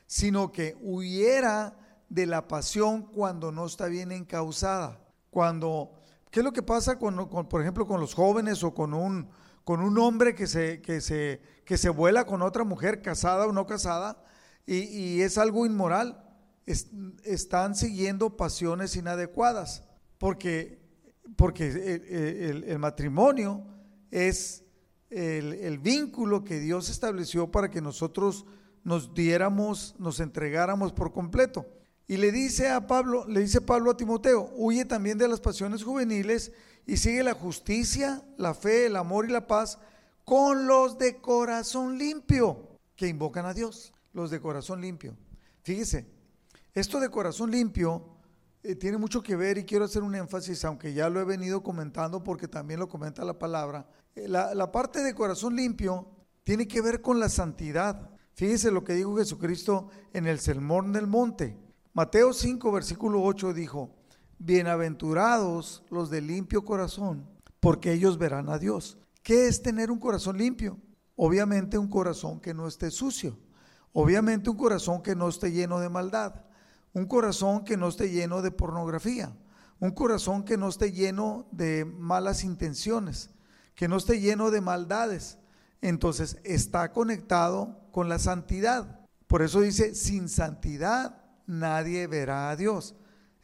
[0.06, 1.78] sino que huyera
[2.10, 5.00] de la pasión cuando no está bien encausada.
[5.30, 5.92] Cuando,
[6.30, 9.30] ¿qué es lo que pasa con, por ejemplo, con los jóvenes o con un,
[9.68, 13.52] con un hombre que se, que, se, que se vuela con otra mujer, casada o
[13.52, 14.24] no casada,
[14.64, 16.24] y, es algo inmoral?
[16.64, 19.84] están siguiendo pasiones inadecuadas,
[20.16, 20.80] porque,
[21.36, 21.66] porque
[22.64, 23.66] el matrimonio
[24.10, 24.64] es
[25.10, 28.46] el, vínculo que Dios estableció para que nosotros
[28.84, 31.66] nos diéramos, nos entregáramos por completo.
[32.06, 35.84] Y le dice a Pablo, le dice Pablo a Timoteo, huye también de las pasiones
[35.84, 36.52] juveniles
[36.88, 39.78] y sigue la justicia, la fe, el amor y la paz
[40.24, 45.14] con los de corazón limpio que invocan a Dios, los de corazón limpio.
[45.62, 46.06] Fíjese,
[46.72, 48.16] esto de corazón limpio
[48.62, 51.62] eh, tiene mucho que ver y quiero hacer un énfasis, aunque ya lo he venido
[51.62, 56.08] comentando porque también lo comenta la palabra, la, parte de corazón limpio
[56.42, 58.10] tiene que ver con la santidad.
[58.32, 61.54] Fíjese lo que dijo Jesucristo en el Sermón del Monte.
[61.92, 63.97] Mateo 5, versículo 8 dijo,
[64.38, 67.28] Bienaventurados los de limpio corazón,
[67.60, 68.98] porque ellos verán a Dios.
[69.22, 70.78] ¿Qué es tener un corazón limpio?
[71.16, 73.38] Obviamente un corazón que no esté sucio.
[73.92, 76.44] Obviamente un corazón que no esté lleno de maldad.
[76.92, 79.36] Un corazón que no esté lleno de pornografía.
[79.80, 83.30] Un corazón que no esté lleno de malas intenciones
[83.78, 85.38] que no esté lleno de maldades.
[85.80, 89.06] Entonces está conectado con la santidad.
[89.28, 92.96] Por eso dice, sin santidad nadie verá a Dios.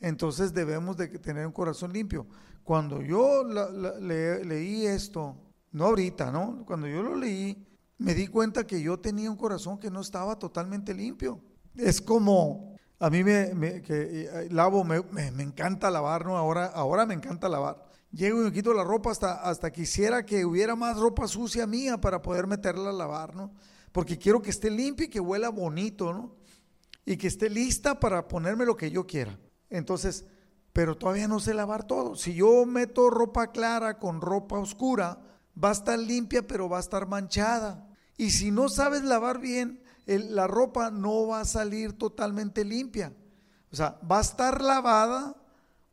[0.05, 2.27] Entonces debemos de tener un corazón limpio.
[2.63, 5.35] Cuando yo leí esto,
[5.73, 6.63] no ahorita, ¿no?
[6.67, 10.39] Cuando yo lo leí, me di cuenta que yo tenía un corazón que no estaba
[10.39, 11.41] totalmente limpio.
[11.75, 14.99] Es como, a mí me, que, eh, lavo, me,
[15.43, 16.37] encanta lavar, ¿no?
[16.37, 17.83] Ahora, ahora me encanta lavar.
[18.13, 21.99] Llego y me quito la ropa hasta, hasta quisiera que hubiera más ropa sucia mía
[21.99, 23.55] para poder meterla a lavar, ¿no?
[23.91, 26.37] Porque quiero que esté limpia y que huela bonito, ¿no?
[27.07, 29.39] Y que esté lista para ponerme lo que yo quiera.
[29.75, 30.25] Entonces,
[30.73, 32.15] pero todavía no sé lavar todo.
[32.15, 35.21] Si yo meto ropa clara con ropa oscura,
[35.63, 37.89] va a estar limpia, pero va a estar manchada.
[38.17, 43.13] Y si no sabes lavar bien, la ropa no va a salir totalmente limpia.
[43.73, 45.37] O sea, va a estar lavada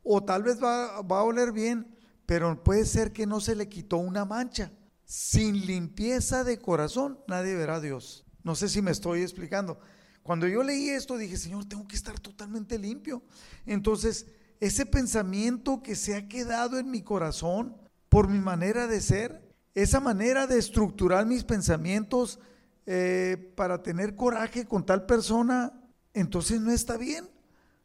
[0.04, 3.68] o tal vez va, va a oler bien, pero puede ser que no se le
[3.68, 4.70] quitó una mancha.
[5.04, 8.24] Sin limpieza de corazón, nadie verá a Dios.
[8.44, 9.80] No sé si me estoy explicando.
[10.22, 13.22] Cuando yo leí esto, dije, Señor, tengo que estar totalmente limpio.
[13.66, 14.26] Entonces,
[14.60, 17.76] ese pensamiento que se ha quedado en mi corazón
[18.08, 19.42] por mi manera de ser,
[19.74, 22.38] esa manera de estructurar mis pensamientos
[22.86, 25.72] eh, para tener coraje con tal persona,
[26.14, 27.28] entonces no está bien.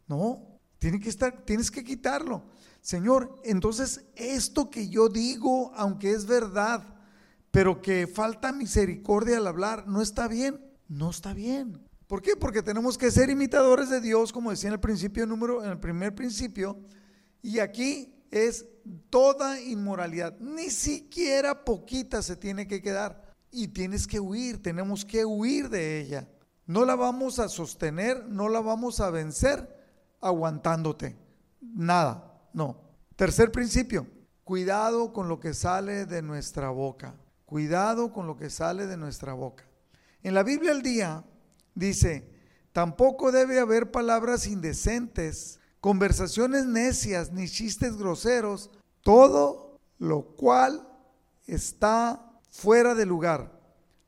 [0.07, 2.43] No, tiene que estar, tienes que quitarlo.
[2.81, 6.83] Señor, entonces esto que yo digo, aunque es verdad,
[7.51, 11.86] pero que falta misericordia al hablar, no está bien, no está bien.
[12.07, 12.35] ¿Por qué?
[12.37, 15.79] Porque tenemos que ser imitadores de Dios, como decía en el principio número, en el
[15.79, 16.79] primer principio,
[17.41, 18.65] y aquí es
[19.09, 25.25] toda inmoralidad, ni siquiera poquita se tiene que quedar y tienes que huir, tenemos que
[25.25, 26.29] huir de ella.
[26.65, 29.77] No la vamos a sostener, no la vamos a vencer
[30.21, 31.17] aguantándote.
[31.61, 32.23] Nada.
[32.53, 32.81] No.
[33.15, 34.07] Tercer principio,
[34.43, 37.15] cuidado con lo que sale de nuestra boca.
[37.45, 39.65] Cuidado con lo que sale de nuestra boca.
[40.21, 41.23] En la Biblia al día
[41.77, 42.29] dice,
[42.71, 50.87] tampoco debe haber palabras indecentes, conversaciones necias ni chistes groseros, todo lo cual
[51.45, 53.57] está fuera de lugar.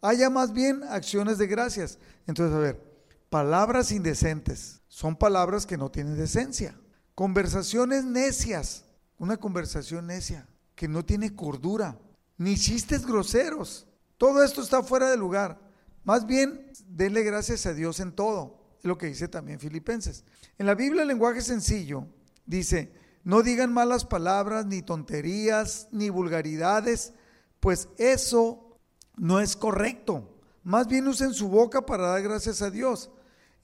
[0.01, 1.99] Haya más bien acciones de gracias.
[2.25, 2.83] Entonces, a ver,
[3.29, 6.75] palabras indecentes son palabras que no tienen decencia.
[7.15, 8.85] Conversaciones necias,
[9.17, 11.99] una conversación necia que no tiene cordura,
[12.37, 13.85] ni chistes groseros.
[14.17, 15.68] Todo esto está fuera de lugar.
[16.03, 18.59] Más bien, denle gracias a Dios en todo.
[18.79, 20.23] Es lo que dice también Filipenses.
[20.57, 22.07] En la Biblia, el lenguaje sencillo
[22.45, 22.91] dice,
[23.23, 27.13] no digan malas palabras, ni tonterías, ni vulgaridades,
[27.59, 28.77] pues eso
[29.17, 30.39] no es correcto.
[30.63, 33.11] Más bien usen su boca para dar gracias a Dios.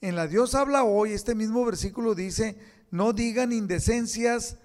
[0.00, 2.58] En la Dios habla hoy, este mismo versículo dice,
[2.90, 4.58] no digan indecencias,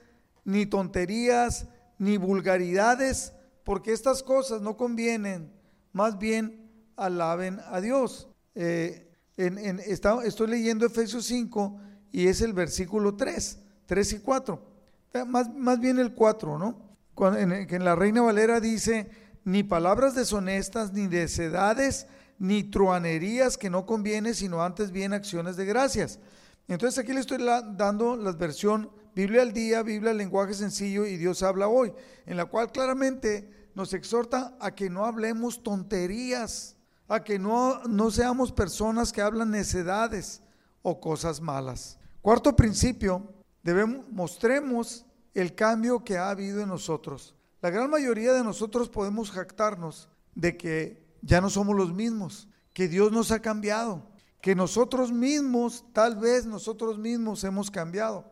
[0.43, 5.53] ni tonterías, ni vulgaridades, porque estas cosas no convienen.
[5.93, 6.60] Más bien
[7.05, 8.27] alaben a Dios.
[8.55, 11.79] Eh, en, estoy leyendo Efesios 5
[12.11, 14.67] y es el versículo 3, 3 y 4.
[15.13, 16.91] Eh, más, más bien el 4, ¿no?
[17.37, 19.09] en, en la Reina Valera dice,
[19.43, 22.07] ni palabras deshonestas, ni desedades,
[22.39, 26.19] ni truanerías que no conviene, sino antes bien acciones de gracias.
[26.67, 27.37] Entonces aquí le estoy
[27.75, 31.91] dando la versión Biblia al día, Biblia lenguaje sencillo y Dios habla hoy,
[32.25, 36.77] en la cual claramente nos exhorta a que no hablemos tonterías,
[37.11, 40.41] a que no, no seamos personas que hablan necedades
[40.81, 41.99] o cosas malas.
[42.21, 47.35] Cuarto principio, debemos, mostremos el cambio que ha habido en nosotros.
[47.61, 52.87] La gran mayoría de nosotros podemos jactarnos de que ya no somos los mismos, que
[52.87, 54.07] Dios nos ha cambiado,
[54.41, 58.25] que nosotros mismos, tal vez nosotros mismos hemos cambiado.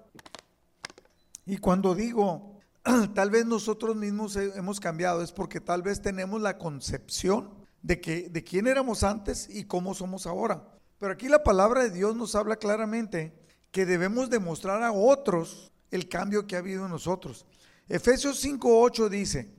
[1.45, 2.61] Y cuando digo,
[3.13, 8.29] tal vez nosotros mismos hemos cambiado, es porque tal vez tenemos la concepción de, que,
[8.29, 10.63] de quién éramos antes y cómo somos ahora.
[10.99, 13.33] Pero aquí la palabra de Dios nos habla claramente
[13.71, 17.45] que debemos demostrar a otros el cambio que ha habido en nosotros.
[17.87, 19.51] Efesios 5.8 dice,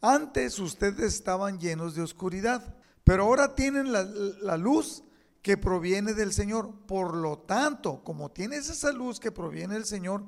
[0.00, 5.02] antes ustedes estaban llenos de oscuridad, pero ahora tienen la, luz
[5.42, 6.86] que proviene del Señor.
[6.86, 10.24] Por lo tanto, como tienes esa luz que proviene del Señor,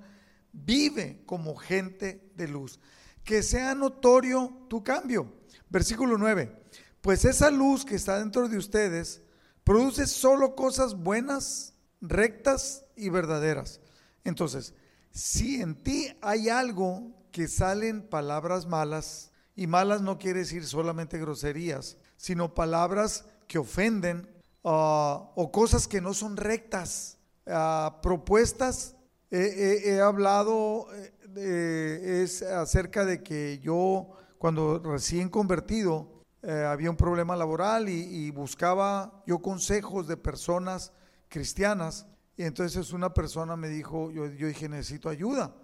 [0.52, 2.80] vive como gente de luz.
[3.24, 5.32] Que sea notorio tu cambio.
[5.68, 6.65] Versículo 9.
[7.06, 9.22] Pues esa luz que está dentro de ustedes
[9.62, 13.78] produce solo cosas buenas, rectas y verdaderas.
[14.24, 14.74] Entonces,
[15.12, 21.16] si en ti hay algo que salen palabras malas, y malas no quiere decir solamente
[21.16, 24.28] groserías, sino palabras que ofenden
[24.64, 28.96] ah, o cosas que no son rectas, ah, propuestas.
[29.30, 30.88] he hablado,
[31.36, 36.15] eh, es acerca de que yo cuando recién convertido
[36.48, 40.92] eh, había un problema laboral y, buscaba yo consejos de personas
[41.28, 42.06] cristianas
[42.36, 45.56] y entonces una persona me dijo, yo, dije, necesito ayuda.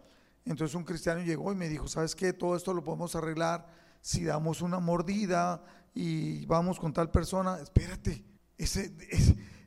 [0.45, 2.33] Entonces un cristiano llegó y me dijo, ¿sabes qué?
[2.33, 3.65] Todo esto lo podemos arreglar
[4.01, 5.63] si damos una mordida
[5.95, 7.61] y vamos con tal persona.
[7.61, 8.25] Espérate,
[8.59, 8.93] ese,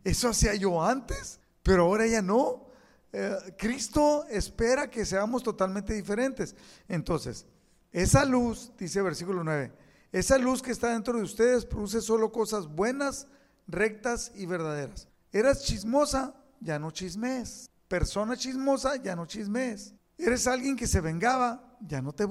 [0.03, 2.67] eso hacía yo antes, pero ahora ya no.
[3.13, 6.57] Eh, Cristo espera que seamos totalmente diferentes.
[6.89, 7.45] Entonces,
[7.93, 9.84] esa luz, dice versículo 9,
[10.15, 13.27] esa luz que está dentro de ustedes produce solo cosas buenas,
[13.67, 15.09] rectas y verdaderas.
[15.33, 17.69] Eras chismosa, ya no chismes.
[17.89, 19.93] Persona chismosa, ya no chismes.
[20.17, 22.25] Eres alguien que se vengaba, ya no te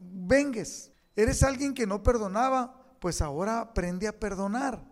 [0.00, 0.90] vengues.
[1.14, 4.84] Eres alguien que no perdonaba, pues ahora aprende a perdonar.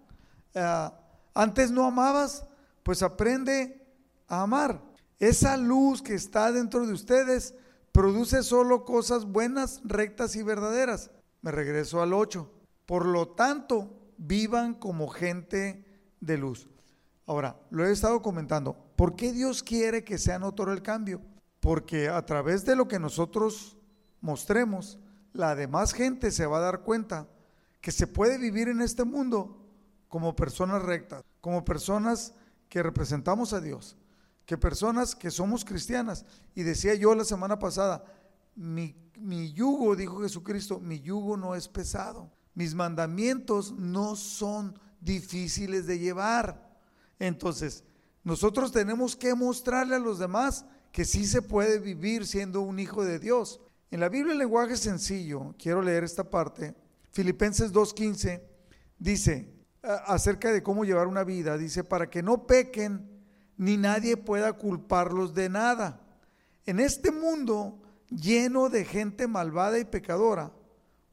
[0.54, 0.96] Ah,
[1.35, 2.46] antes no amabas,
[2.85, 3.85] pues aprende
[4.28, 4.80] a amar.
[5.18, 7.54] Esa luz que está dentro de ustedes
[7.90, 11.11] produce solo cosas buenas, rectas y verdaderas.
[11.42, 12.51] Me regreso al 8.
[12.87, 15.85] Por lo tanto, vivan como gente
[16.20, 16.68] de luz.
[17.27, 18.77] Ahora, lo he estado comentando.
[18.96, 21.20] ¿Por qué Dios quiere que sea notorio el cambio?
[21.61, 23.77] Porque a través de lo que nosotros
[24.20, 24.99] mostremos,
[25.33, 27.29] la demás gente se va a dar cuenta
[27.81, 29.64] que se puede vivir en este mundo
[30.09, 32.33] como personas rectas, como personas
[32.68, 33.96] que representamos a Dios,
[34.44, 36.25] que personas que somos cristianas.
[36.55, 38.05] Y decía yo la semana pasada,
[38.55, 45.87] mi, mi yugo, dijo Jesucristo, mi yugo no es pesado, mis mandamientos no son difíciles
[45.87, 46.76] de llevar.
[47.18, 47.85] Entonces,
[48.24, 53.05] nosotros tenemos que mostrarle a los demás que sí se puede vivir siendo un hijo
[53.05, 53.61] de Dios.
[53.90, 56.74] En la Biblia en lenguaje sencillo, quiero leer esta parte,
[57.12, 58.42] Filipenses 2.15
[58.98, 63.09] dice acerca de cómo llevar una vida, dice, para que no pequen
[63.57, 66.00] ni nadie pueda culparlos de nada.
[66.66, 70.53] En este mundo lleno de gente malvada y pecadora,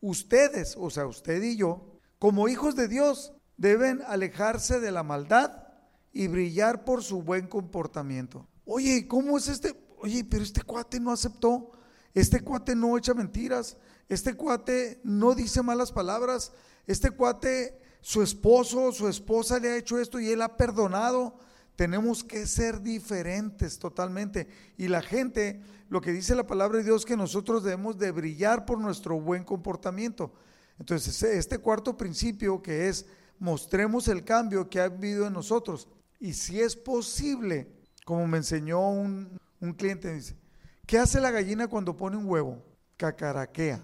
[0.01, 5.67] ustedes, o sea, usted y yo, como hijos de Dios, deben alejarse de la maldad
[6.11, 8.47] y brillar por su buen comportamiento.
[8.65, 9.75] Oye, ¿cómo es este?
[9.97, 11.71] Oye, pero este cuate no aceptó,
[12.13, 13.77] este cuate no echa mentiras,
[14.09, 16.51] este cuate no dice malas palabras,
[16.85, 21.39] este cuate, su esposo, su esposa le ha hecho esto y él ha perdonado.
[21.75, 24.47] Tenemos que ser diferentes totalmente.
[24.77, 28.65] Y la gente, lo que dice la palabra de Dios, que nosotros debemos de brillar
[28.65, 30.33] por nuestro buen comportamiento.
[30.79, 33.05] Entonces, este cuarto principio que es
[33.39, 35.87] mostremos el cambio que ha habido en nosotros.
[36.19, 37.67] Y si es posible,
[38.05, 39.39] como me enseñó un,
[39.77, 40.37] cliente, dice,
[40.85, 42.63] ¿qué hace la gallina cuando pone un huevo?
[42.97, 43.83] Cacaraquea.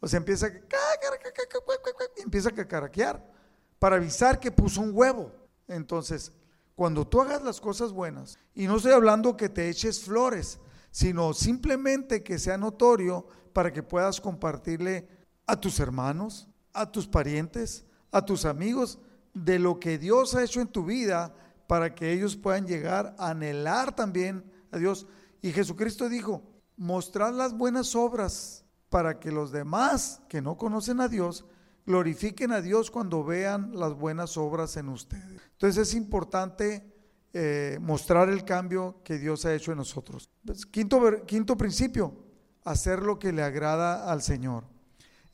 [0.00, 0.50] O sea, empieza a,
[2.22, 3.24] empieza a cacaraquear.
[3.78, 5.32] para avisar que puso un huevo.
[5.66, 6.30] Entonces,
[6.74, 10.58] cuando tú hagas las cosas buenas, y no estoy hablando que te eches flores,
[10.90, 15.08] sino simplemente que sea notorio para que puedas compartirle
[15.46, 18.98] a tus hermanos, a tus parientes, a tus amigos,
[19.32, 21.34] de lo que Dios ha hecho en tu vida
[21.66, 25.06] para que ellos puedan llegar a anhelar también a Dios.
[25.42, 26.42] Y Jesucristo dijo,
[26.76, 31.44] mostrad las buenas obras para que los demás que no conocen a Dios
[31.86, 35.40] glorifiquen a Dios cuando vean las buenas obras en ustedes.
[35.52, 36.92] Entonces es importante
[37.32, 40.30] eh, mostrar el cambio que Dios ha hecho en nosotros.
[40.44, 42.14] Pues, quinto, quinto principio,
[42.64, 44.64] hacer lo que le agrada al Señor.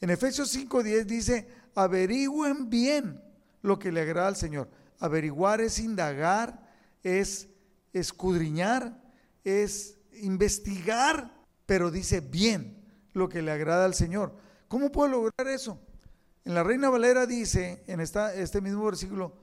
[0.01, 3.23] En Efesios 5:10 dice, averigüen bien
[3.63, 4.71] lo que le agrada al Señor.
[4.99, 6.69] Averiguar es indagar,
[7.03, 7.49] es
[7.93, 9.01] escudriñar,
[9.45, 11.33] es investigar,
[11.67, 12.83] pero dice bien
[13.13, 14.35] lo que le agrada al Señor.
[14.69, 15.79] ¿Cómo puedo lograr eso?
[16.45, 19.37] En la Reina Valera dice, en este mismo versículo,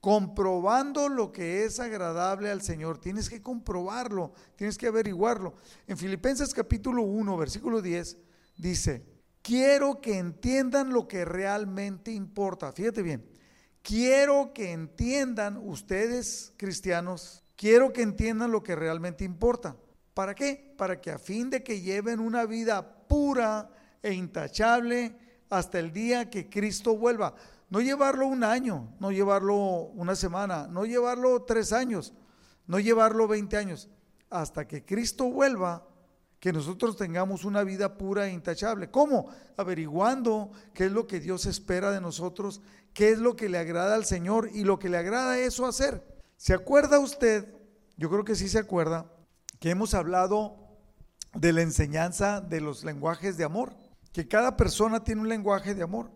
[0.00, 2.98] comprobando lo que es agradable al Señor.
[2.98, 5.54] Tienes que comprobarlo, tienes que averiguarlo.
[5.86, 8.16] En Filipenses capítulo 1, versículo 10,
[8.56, 9.04] dice,
[9.42, 12.72] quiero que entiendan lo que realmente importa.
[12.72, 13.24] Fíjate bien,
[13.82, 19.76] quiero que entiendan ustedes cristianos, quiero que entiendan lo que realmente importa.
[20.14, 20.74] ¿Para qué?
[20.76, 23.70] Para que a fin de que lleven una vida pura
[24.02, 25.14] e intachable,
[25.50, 27.34] hasta el día que Cristo vuelva.
[27.68, 29.56] No llevarlo un año, no llevarlo
[29.94, 32.14] una semana, no llevarlo tres años,
[32.66, 33.88] no llevarlo 20 años,
[34.30, 35.86] hasta que Cristo vuelva,
[36.38, 38.90] que nosotros tengamos una vida pura e intachable.
[38.90, 39.28] ¿Cómo?
[39.56, 42.62] Averiguando qué es lo que Dios espera de nosotros,
[42.94, 46.02] qué es lo que le agrada al Señor y lo que le agrada eso hacer.
[46.36, 47.54] ¿Se acuerda usted?
[47.96, 49.12] Yo creo que sí se acuerda
[49.58, 50.56] que hemos hablado
[51.34, 53.79] de la enseñanza de los lenguajes de amor
[54.12, 56.10] que cada persona tiene un lenguaje de amor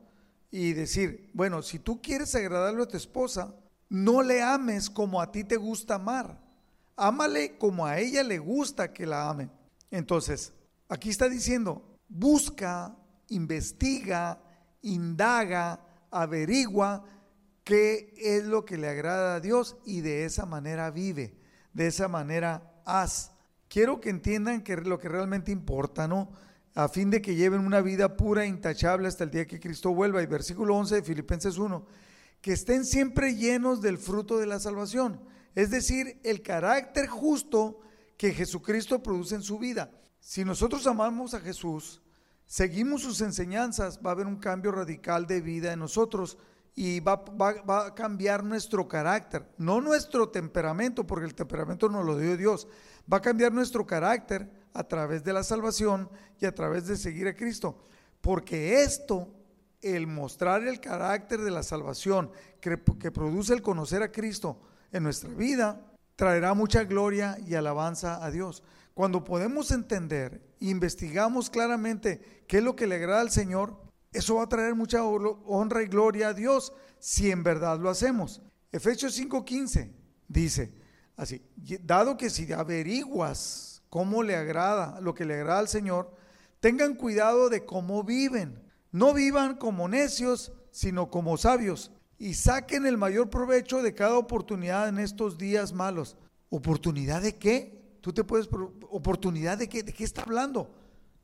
[0.51, 3.55] y decir, bueno, si tú quieres agradarle a tu esposa,
[3.89, 6.41] no le ames como a ti te gusta amar,
[6.97, 9.51] ámale como a ella le gusta que la ame.
[9.91, 10.53] Entonces,
[10.89, 12.97] aquí está diciendo, busca,
[13.29, 14.41] investiga,
[14.83, 15.81] indaga,
[16.11, 17.05] averigua
[17.65, 21.37] qué es lo que le agrada a Dios y de esa manera vive,
[21.73, 23.33] de esa manera haz.
[23.69, 26.31] Quiero que entiendan que lo que realmente importa, ¿no?
[26.75, 29.95] A fin de que lleven una vida pura e intachable hasta el día que Cristo
[29.95, 30.23] vuelva.
[30.23, 31.87] Y versículo 11 de Filipenses 1,
[32.41, 35.21] que estén siempre llenos del fruto de la salvación,
[35.55, 37.81] es decir, el carácter justo
[38.17, 39.91] que Jesucristo produce en su vida.
[40.19, 42.03] Si nosotros amamos a Jesús,
[42.47, 46.39] seguimos sus enseñanzas, va a haber un cambio radical de vida en nosotros
[46.75, 52.19] y va, va, a cambiar nuestro carácter, no nuestro temperamento, porque el temperamento nos lo
[52.19, 52.67] dio Dios,
[53.11, 56.11] va a cambiar nuestro carácter a través de la salvación
[56.41, 57.79] y a través de seguir a Cristo.
[58.21, 59.29] Porque esto,
[59.81, 62.77] el mostrar el carácter de la salvación que,
[63.11, 64.61] produce el conocer a Cristo
[64.93, 65.81] en nuestra vida,
[66.17, 68.63] traerá mucha gloria y alabanza a Dios.
[68.95, 73.81] Cuando podemos entender e investigamos claramente qué es lo que le agrada al Señor,
[74.13, 78.41] eso va a traer mucha honra y gloria a Dios si en verdad lo hacemos.
[78.73, 79.93] Efesios 5:15
[80.29, 80.73] dice
[81.17, 81.43] así,
[81.83, 86.11] dado que si averiguas cómo le agrada, lo que le agrada al Señor,
[86.59, 88.61] tengan cuidado de cómo viven.
[88.91, 91.93] No vivan como necios, sino como sabios.
[92.19, 96.17] Y saquen el mayor provecho de cada oportunidad en estos días malos.
[96.51, 97.97] ¿Oportunidad de qué?
[98.01, 98.49] Tú te puedes...
[98.91, 99.85] ¿Oportunidad de qué?
[99.85, 100.75] ¿De qué está hablando?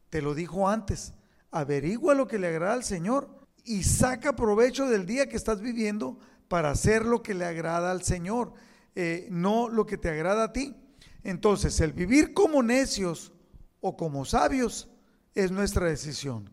[0.08, 1.12] Te lo dijo antes.
[1.50, 3.28] Averigua lo que le agrada al Señor
[3.64, 8.04] y saca provecho del día que estás viviendo para hacer lo que le agrada al
[8.04, 8.52] Señor,
[8.94, 10.76] eh, no lo que te agrada a ti.
[11.22, 13.32] Entonces, el vivir como necios
[13.80, 14.88] o como sabios
[15.34, 16.50] es nuestra decisión.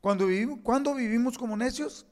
[0.00, 2.06] Cuando vivimos, ¿Cuándo vivimos como necios?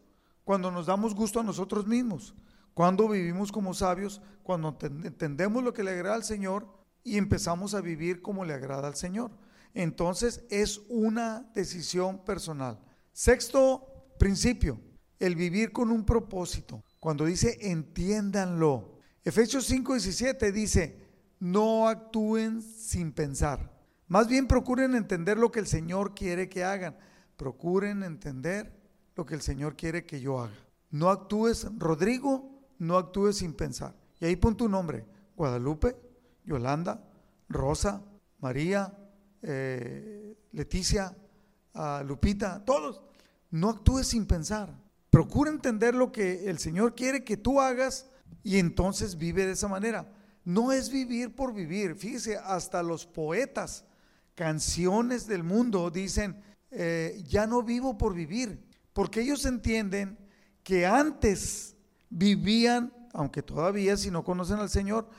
[0.44, 2.34] Cuando nos damos gusto a nosotros mismos.
[2.74, 6.66] Cuando vivimos como sabios, cuando entendemos lo que le agrada al Señor
[7.02, 9.32] y empezamos a vivir como le agrada al Señor.
[9.74, 12.78] Entonces es una decisión personal.
[13.12, 13.86] Sexto
[14.18, 14.80] principio,
[15.18, 16.84] el vivir con un propósito.
[17.00, 18.98] Cuando dice entiéndanlo.
[19.24, 21.07] Efesios 5, 17 dice,
[21.40, 23.70] no actúen sin pensar.
[24.08, 26.96] Más bien procuren entender lo que el Señor quiere que hagan.
[27.36, 28.72] Procuren entender
[29.14, 30.54] lo que el Señor quiere que yo haga.
[30.90, 33.94] No actúes, Rodrigo, no actúes sin pensar.
[34.20, 35.04] Y ahí pon tu nombre.
[35.36, 35.94] Guadalupe,
[36.44, 37.04] Yolanda,
[37.48, 38.02] Rosa,
[38.40, 38.96] María,
[39.42, 41.14] eh, Leticia,
[41.74, 43.02] ah, Lupita, todos.
[43.50, 44.74] No actúes sin pensar.
[45.10, 48.10] Procura entender lo que el Señor quiere que tú hagas
[48.42, 50.17] y entonces vive de esa manera
[50.48, 51.94] no es vivir por vivir.
[51.94, 53.84] Fíjese, hasta los poetas,
[54.34, 56.40] canciones del mundo dicen,
[56.70, 60.16] eh, ya no vivo por vivir, porque ellos entienden
[60.62, 61.76] que antes
[62.08, 65.10] vivían, aunque todavía si no conocen al Señor,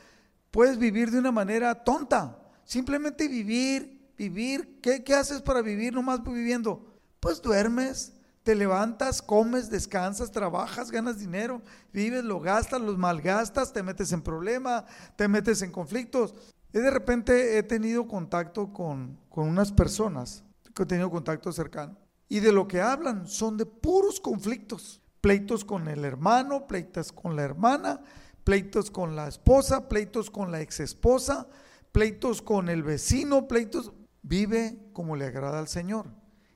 [0.50, 2.42] puedes vivir de una manera tonta.
[2.64, 4.80] Simplemente vivir, vivir.
[4.82, 6.92] ¿Qué, qué haces para vivir nomás viviendo?
[7.20, 8.14] Pues duermes,
[8.50, 11.62] te levantas, comes, descansas, trabajas, ganas dinero,
[11.94, 14.86] vives, lo gastas, los malgastas, te metes en problemas,
[15.16, 16.34] te metes en conflictos.
[16.74, 20.44] Y de repente he tenido contacto con, con unas personas
[20.74, 21.96] que he tenido contacto cercano.
[22.28, 25.00] Y de lo que hablan son de puros conflictos.
[25.22, 28.02] Pleitos con el hermano, pleitos con la hermana,
[28.44, 31.48] pleitos con la esposa, pleitos con la exesposa,
[31.92, 33.92] pleitos con el vecino, pleitos.
[34.24, 36.08] Vive como le agrada al Señor.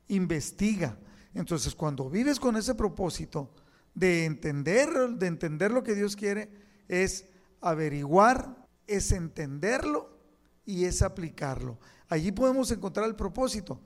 [0.08, 0.98] Investiga.
[1.34, 3.50] Entonces, cuando vives con ese propósito
[3.94, 6.50] de entender, de entender lo que Dios quiere,
[6.88, 7.26] es
[7.62, 10.18] averiguar, es entenderlo
[10.66, 11.80] y es aplicarlo.
[12.10, 13.80] Allí podemos encontrar el propósito.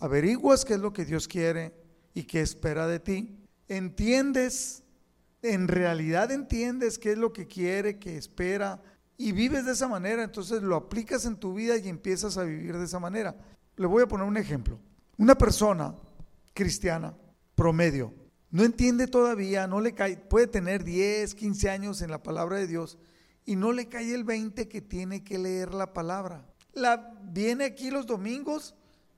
[0.00, 1.74] Averiguas qué es lo que Dios quiere
[2.14, 3.38] y qué espera de ti.
[3.68, 4.82] Entiendes,
[5.42, 8.82] en realidad entiendes qué es lo que quiere, qué espera
[9.20, 12.78] y vives de esa manera, entonces lo aplicas en tu vida y empiezas a vivir
[12.78, 13.36] de esa manera.
[13.76, 14.78] Le voy a poner un ejemplo.
[15.16, 15.92] Una persona
[16.58, 17.16] cristiana
[17.54, 18.12] promedio
[18.50, 22.66] no entiende todavía, no le cae, puede tener 10, 15 años en la palabra de
[22.66, 22.98] Dios
[23.44, 26.46] y no le cae el 20 que tiene que leer la palabra.
[26.72, 28.74] La, viene aquí los domingos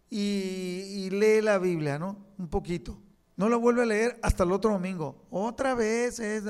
[0.08, 2.16] y, lee la Biblia, ¿no?
[2.38, 3.00] Un poquito.
[3.36, 5.26] No la vuelve a leer hasta el otro domingo.
[5.30, 6.42] Otra vez es...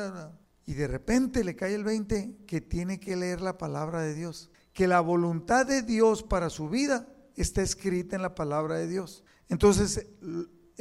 [0.64, 4.50] Y de repente le cae el 20 que tiene que leer la palabra de Dios.
[4.72, 9.24] Que la voluntad de Dios para su vida está escrita en la palabra de Dios.
[9.48, 10.06] Entonces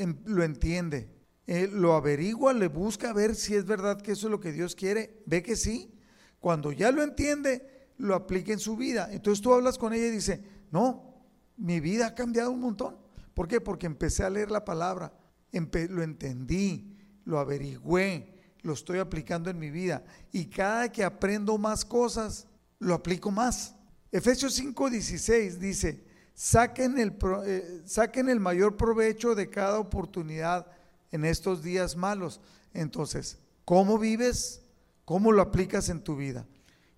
[0.01, 1.09] em, lo entiende,
[1.47, 4.75] eh, lo averigua, le busca ver si es verdad que eso es lo que Dios
[4.75, 5.21] quiere.
[5.25, 5.91] Ve que sí,
[6.39, 9.09] cuando ya lo entiende, lo aplica en su vida.
[9.11, 11.23] Entonces tú hablas con ella y dice, no,
[11.57, 12.97] mi vida ha cambiado un montón.
[13.33, 13.61] ¿Por qué?
[13.61, 15.13] Porque empecé a leer la palabra,
[15.51, 20.03] lo entendí, lo averigüé, lo estoy aplicando en mi vida.
[20.31, 22.47] Y cada que aprendo más cosas,
[22.79, 23.75] lo aplico más.
[24.11, 26.03] Efesios 5:16 dice,
[26.39, 30.67] saquen el, eh, saquen el mayor provecho de cada oportunidad
[31.11, 32.39] en estos días malos.
[32.73, 34.61] Entonces, ¿cómo vives?
[35.03, 36.45] ¿Cómo lo aplicas en tu vida?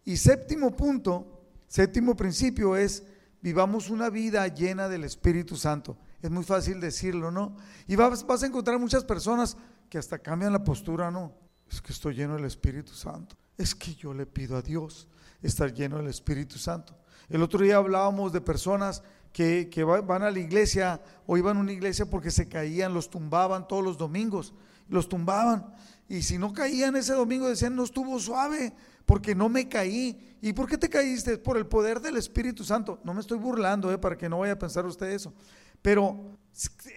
[0.05, 3.01] Y séptimo punto, séptimo principio es,
[3.41, 5.97] vivamos una vida llena del Espíritu Santo.
[6.21, 7.57] Es muy fácil decirlo, ¿no?
[7.87, 9.57] Y vas, vas a encontrar muchas personas
[9.89, 11.33] que hasta cambian la postura, ¿no?
[11.67, 13.35] Es que estoy lleno del Espíritu Santo.
[13.57, 15.07] Es que yo le pido a Dios
[15.41, 16.95] estar lleno del Espíritu Santo.
[17.27, 19.01] El otro día hablábamos de personas
[19.33, 23.67] que, van a la iglesia o iban a una iglesia porque se caían, los tumbaban
[23.67, 24.53] todos los domingos,
[24.89, 25.73] los tumbaban.
[26.09, 28.73] Y si no caían ese domingo, decían, no estuvo suave,
[29.05, 30.37] porque no me caí.
[30.41, 31.37] ¿Y por qué te caíste?
[31.37, 32.99] Por el poder del Espíritu Santo.
[33.03, 35.33] No me estoy burlando, eh, para que no vaya a pensar usted eso.
[35.81, 36.37] Pero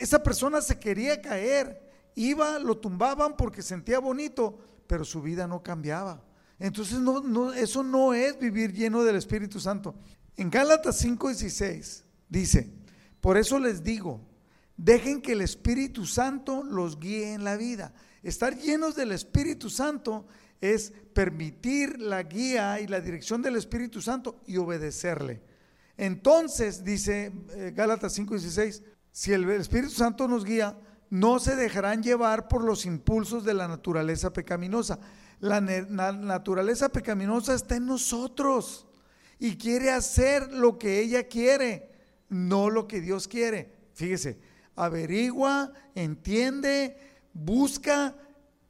[0.01, 1.81] esa persona se quería caer,
[2.17, 6.23] iba, lo tumbaban porque sentía bonito, pero su vida no cambiaba.
[6.59, 9.95] Entonces no, no, eso no es vivir lleno del Espíritu Santo.
[10.37, 12.71] En Gálatas 5:16 dice,
[13.21, 14.21] por eso les digo,
[14.77, 17.95] dejen que el Espíritu Santo los guíe en la vida.
[18.23, 20.27] Estar llenos del Espíritu Santo
[20.61, 25.43] es permitir la guía y la dirección del Espíritu Santo y obedecerle.
[25.97, 30.77] Entonces, dice eh, Gálatas 5:16, si el Espíritu Santo nos guía,
[31.11, 34.99] no se dejarán llevar por los impulsos de la naturaleza pecaminosa.
[35.39, 38.87] La, la naturaleza pecaminosa está en nosotros
[39.39, 41.93] y quiere hacer lo que ella quiere,
[42.35, 43.73] no lo que Dios quiere.
[43.93, 44.41] Fíjese,
[44.75, 46.97] averigua, entiende,
[47.33, 48.17] busca,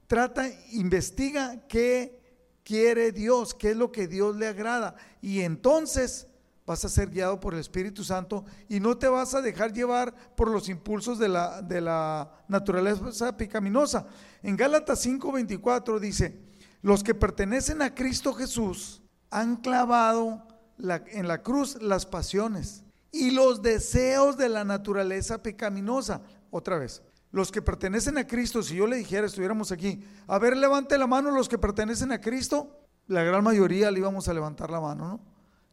[0.07, 2.21] trata, investiga qué
[2.63, 4.97] quiere Dios, qué es lo que Dios le agrada.
[5.23, 6.27] Y entonces
[6.67, 10.15] vas a ser guiado por el Espíritu Santo y no te vas a dejar llevar
[10.37, 14.07] por los impulsos de la, de la naturaleza pecaminosa.
[14.43, 16.39] En Gálatas 5:24 dice,
[16.83, 19.01] los que pertenecen a Cristo Jesús
[19.31, 20.47] han clavado
[20.79, 22.84] en la cruz las pasiones
[23.15, 26.21] y los deseos de la naturaleza pecaminosa.
[26.51, 27.01] Otra vez,
[27.31, 31.07] los que pertenecen a Cristo, si yo le dijera, estuviéramos aquí, a ver, levante la
[31.07, 35.09] mano los que pertenecen a Cristo, la gran mayoría le íbamos a levantar la mano,
[35.09, 35.21] ¿no?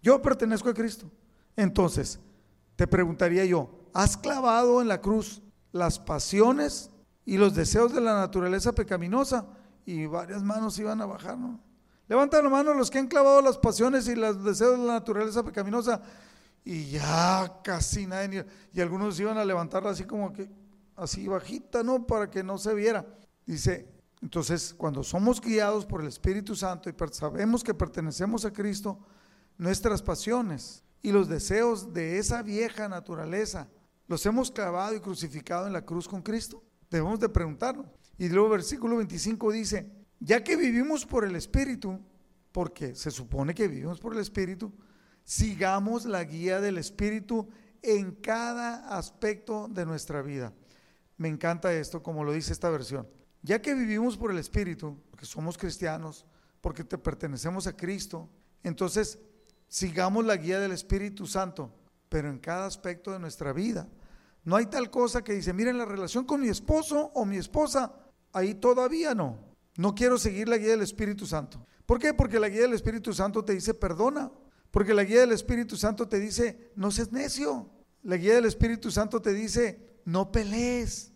[0.03, 1.09] Yo pertenezco a Cristo.
[1.55, 2.19] Entonces,
[2.75, 6.91] te preguntaría yo, ¿has clavado en la cruz las pasiones
[7.25, 9.45] y los deseos de la naturaleza pecaminosa?
[9.85, 11.59] Y varias manos iban a bajar, ¿no?
[12.07, 15.43] Levanta la mano los que han clavado las pasiones y los deseos de la naturaleza
[15.43, 16.01] pecaminosa.
[16.63, 20.49] Y ya casi nadie, y algunos iban a levantarla así como que,
[20.95, 22.05] así bajita, ¿no?
[22.05, 23.05] Para que no se viera.
[23.45, 23.87] Dice,
[24.21, 28.99] entonces cuando somos guiados por el Espíritu Santo y sabemos que pertenecemos a Cristo,
[29.57, 33.67] nuestras pasiones y los deseos de esa vieja naturaleza
[34.07, 36.63] los hemos clavado y crucificado en la cruz con Cristo.
[36.89, 37.87] Debemos de preguntarnos.
[38.17, 39.89] Y luego versículo 25 dice,
[40.19, 41.99] ya que vivimos por el Espíritu,
[42.51, 44.71] porque se supone que vivimos por el Espíritu,
[45.23, 47.47] sigamos la guía del Espíritu
[47.81, 50.53] en cada aspecto de nuestra vida.
[51.17, 53.07] Me encanta esto, como lo dice esta versión.
[53.41, 56.25] Ya que vivimos por el Espíritu, porque somos cristianos,
[56.61, 58.29] porque te pertenecemos a Cristo,
[58.63, 59.19] entonces
[59.67, 61.73] sigamos la guía del Espíritu Santo,
[62.09, 63.87] pero en cada aspecto de nuestra vida.
[64.43, 67.93] No hay tal cosa que dice, miren la relación con mi esposo o mi esposa,
[68.33, 69.37] ahí todavía no.
[69.77, 71.65] No quiero seguir la guía del Espíritu Santo.
[71.85, 72.13] ¿Por qué?
[72.13, 74.31] Porque la guía del Espíritu Santo te dice perdona.
[74.71, 77.69] Porque la guía del Espíritu Santo te dice no seas necio.
[78.03, 81.11] La guía del Espíritu Santo te dice no pelees.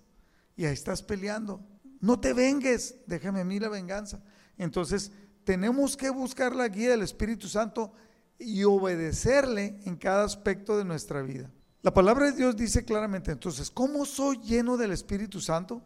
[0.55, 1.65] Y ahí estás peleando.
[2.01, 2.95] No te vengues.
[3.07, 4.21] Déjame a mí la venganza.
[4.57, 5.11] Entonces
[5.43, 7.93] tenemos que buscar la guía del Espíritu Santo
[8.37, 11.51] y obedecerle en cada aspecto de nuestra vida.
[11.81, 15.83] La palabra de Dios dice claramente, entonces, ¿cómo soy lleno del Espíritu Santo?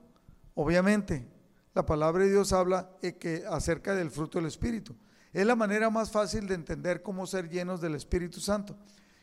[0.55, 1.27] Obviamente,
[1.75, 4.95] la palabra de Dios habla eh, que, acerca del fruto del Espíritu.
[5.31, 8.77] Es la manera más fácil de entender cómo ser llenos del Espíritu Santo.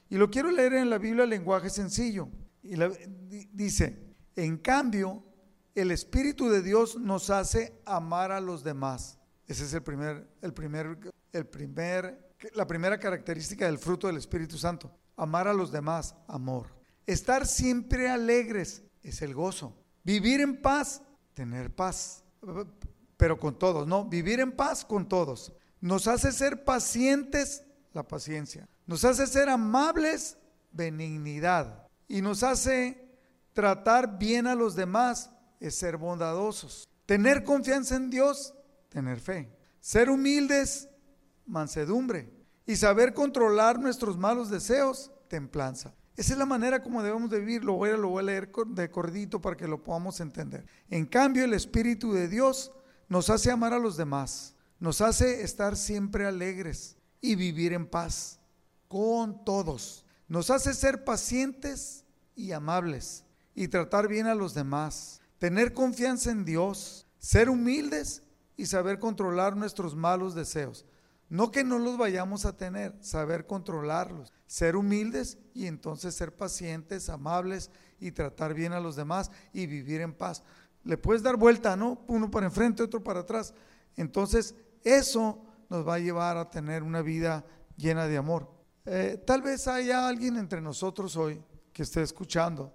[0.08, 2.28] Y lo quiero leer en la Biblia en lenguaje sencillo.
[2.62, 2.76] Y
[3.52, 5.24] dice, en cambio,
[5.74, 9.18] el Espíritu de Dios nos hace amar a los demás.
[9.46, 10.98] Ese es el primer, el primer,
[11.32, 16.68] el primer, la primera característica del fruto del Espíritu Santo amar a los demás, amor.
[17.06, 19.76] Estar siempre alegres es el gozo.
[20.04, 21.02] Vivir en paz,
[21.34, 22.24] tener paz.
[23.16, 24.04] Pero con todos, ¿no?
[24.04, 25.52] Vivir en paz con todos.
[25.86, 27.62] Nos hace ser pacientes,
[27.92, 28.68] la paciencia.
[28.88, 30.36] Nos hace ser amables,
[30.72, 31.86] benignidad.
[32.08, 33.08] Y nos hace
[33.52, 35.30] tratar bien a los demás,
[35.60, 36.88] es ser bondadosos.
[37.06, 38.52] Tener confianza en Dios,
[38.88, 39.48] tener fe.
[39.78, 40.88] Ser humildes,
[41.46, 42.32] mansedumbre
[42.66, 45.94] y saber controlar nuestros malos deseos, templanza.
[46.16, 47.62] Esa es la manera como debemos de vivir.
[47.62, 50.66] Lo voy a, lo voy a leer de corridito para que lo podamos entender.
[50.90, 52.72] En cambio, el Espíritu de Dios
[53.08, 58.40] nos hace amar a los demás, nos hace estar siempre alegres y vivir en paz
[58.88, 60.04] con todos.
[60.28, 62.04] Nos hace ser pacientes
[62.34, 63.24] y amables
[63.54, 68.22] y tratar bien a los demás, tener confianza en Dios, ser humildes
[68.56, 70.84] y saber controlar nuestros malos deseos.
[71.28, 77.08] No que no los vayamos a tener, saber controlarlos, ser humildes y entonces ser pacientes,
[77.08, 80.42] amables y tratar bien a los demás y vivir en paz.
[80.84, 82.04] Le puedes dar vuelta, ¿no?
[82.06, 83.54] Uno para enfrente, otro para atrás.
[83.96, 84.54] Entonces,
[84.86, 87.44] eso nos va a llevar a tener una vida
[87.76, 88.48] llena de amor.
[88.84, 92.72] Eh, tal vez haya alguien entre nosotros hoy que esté escuchando,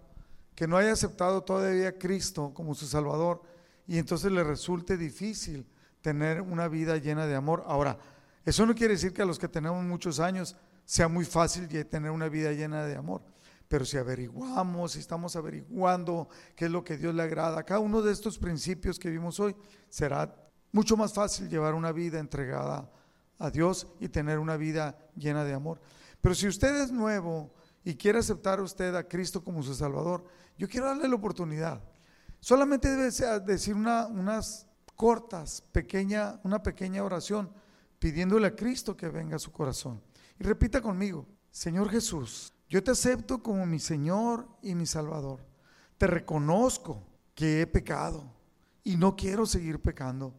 [0.53, 3.41] que no haya aceptado todavía a Cristo como su Salvador
[3.87, 5.65] y entonces le resulte difícil
[6.01, 7.63] tener una vida llena de amor.
[7.65, 7.97] Ahora,
[8.43, 12.11] eso no quiere decir que a los que tenemos muchos años sea muy fácil tener
[12.11, 13.23] una vida llena de amor.
[13.69, 18.01] Pero si averiguamos, si estamos averiguando qué es lo que Dios le agrada, cada uno
[18.01, 19.55] de estos principios que vimos hoy,
[19.87, 20.40] será
[20.71, 22.89] mucho más fácil llevar una vida entregada
[23.37, 25.81] a Dios y tener una vida llena de amor.
[26.21, 27.51] Pero si usted es nuevo
[27.83, 30.23] y quiere aceptar usted a Cristo como su Salvador,
[30.57, 31.81] yo quiero darle la oportunidad.
[32.39, 33.11] Solamente debe
[33.45, 37.51] decir una, unas cortas, pequeña, una pequeña oración
[37.97, 40.01] pidiéndole a Cristo que venga a su corazón.
[40.39, 45.39] Y repita conmigo, Señor Jesús, yo te acepto como mi Señor y mi Salvador.
[45.97, 47.03] Te reconozco
[47.35, 48.23] que he pecado
[48.83, 50.33] y no quiero seguir pecando.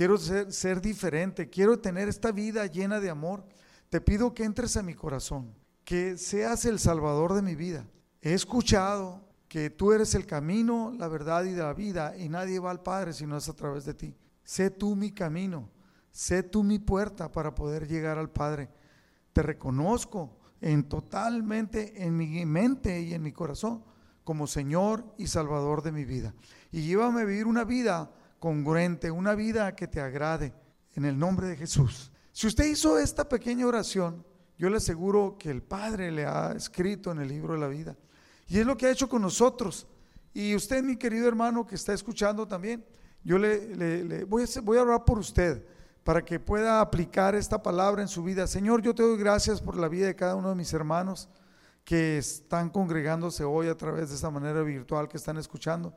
[0.00, 3.44] Quiero ser, diferente, quiero tener esta vida llena de amor.
[3.90, 7.86] Te pido que entres a mi corazón, que seas el Salvador de mi vida.
[8.22, 12.70] He escuchado que tú eres el camino, la verdad y la vida y nadie va
[12.70, 14.16] al Padre si no es a través de ti.
[14.42, 15.68] Sé tú mi camino
[16.10, 18.70] Sé tú mi puerta para poder llegar al Padre.
[19.34, 23.84] Te reconozco en totalmente en mi mente y en mi corazón
[24.24, 26.32] como Señor y Salvador de mi vida.
[26.72, 28.10] Y llévame a vivir una vida
[28.40, 30.52] congruente, una vida que te agrade
[30.94, 32.10] en el nombre de Jesús.
[32.32, 34.24] Si usted hizo esta pequeña oración,
[34.58, 37.96] yo le aseguro que el Padre le ha escrito en el libro de la vida.
[38.48, 39.86] Y es lo que ha hecho con nosotros.
[40.34, 42.84] Y usted, mi querido hermano que está escuchando también,
[43.22, 45.64] yo le, voy, a, voy a orar por usted
[46.02, 48.46] para que pueda aplicar esta palabra en su vida.
[48.46, 51.28] Señor, yo te doy gracias por la vida de cada uno de mis hermanos
[51.84, 55.94] que están congregándose hoy a través de esta manera virtual que están escuchando.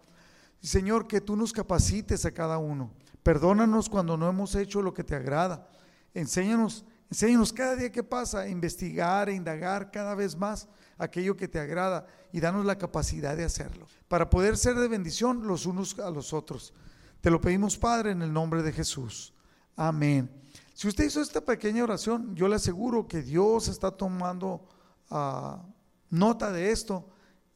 [0.63, 2.91] Señor, que tú nos capacites a cada uno.
[3.21, 5.67] Perdónanos cuando no hemos hecho lo que te agrada.
[6.13, 11.47] Enséñanos, enséñanos cada día que pasa a investigar e indagar cada vez más aquello que
[11.47, 15.99] te agrada y danos la capacidad de hacerlo para poder ser de bendición los unos
[15.99, 16.73] a los otros.
[17.19, 19.33] Te lo pedimos, Padre, en el nombre de Jesús.
[19.75, 20.29] Amén.
[20.73, 24.67] Si usted hizo esta pequeña oración, yo le aseguro que Dios está tomando
[25.09, 25.63] ah,
[26.09, 27.09] nota de esto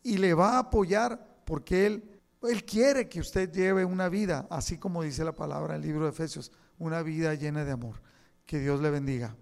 [0.04, 4.78] y le va a apoyar porque Él, Él quiere que usted lleve una vida, así
[4.78, 8.02] como dice la palabra en el libro de Efesios, una vida llena de amor.
[8.46, 9.36] Que Dios le bendiga.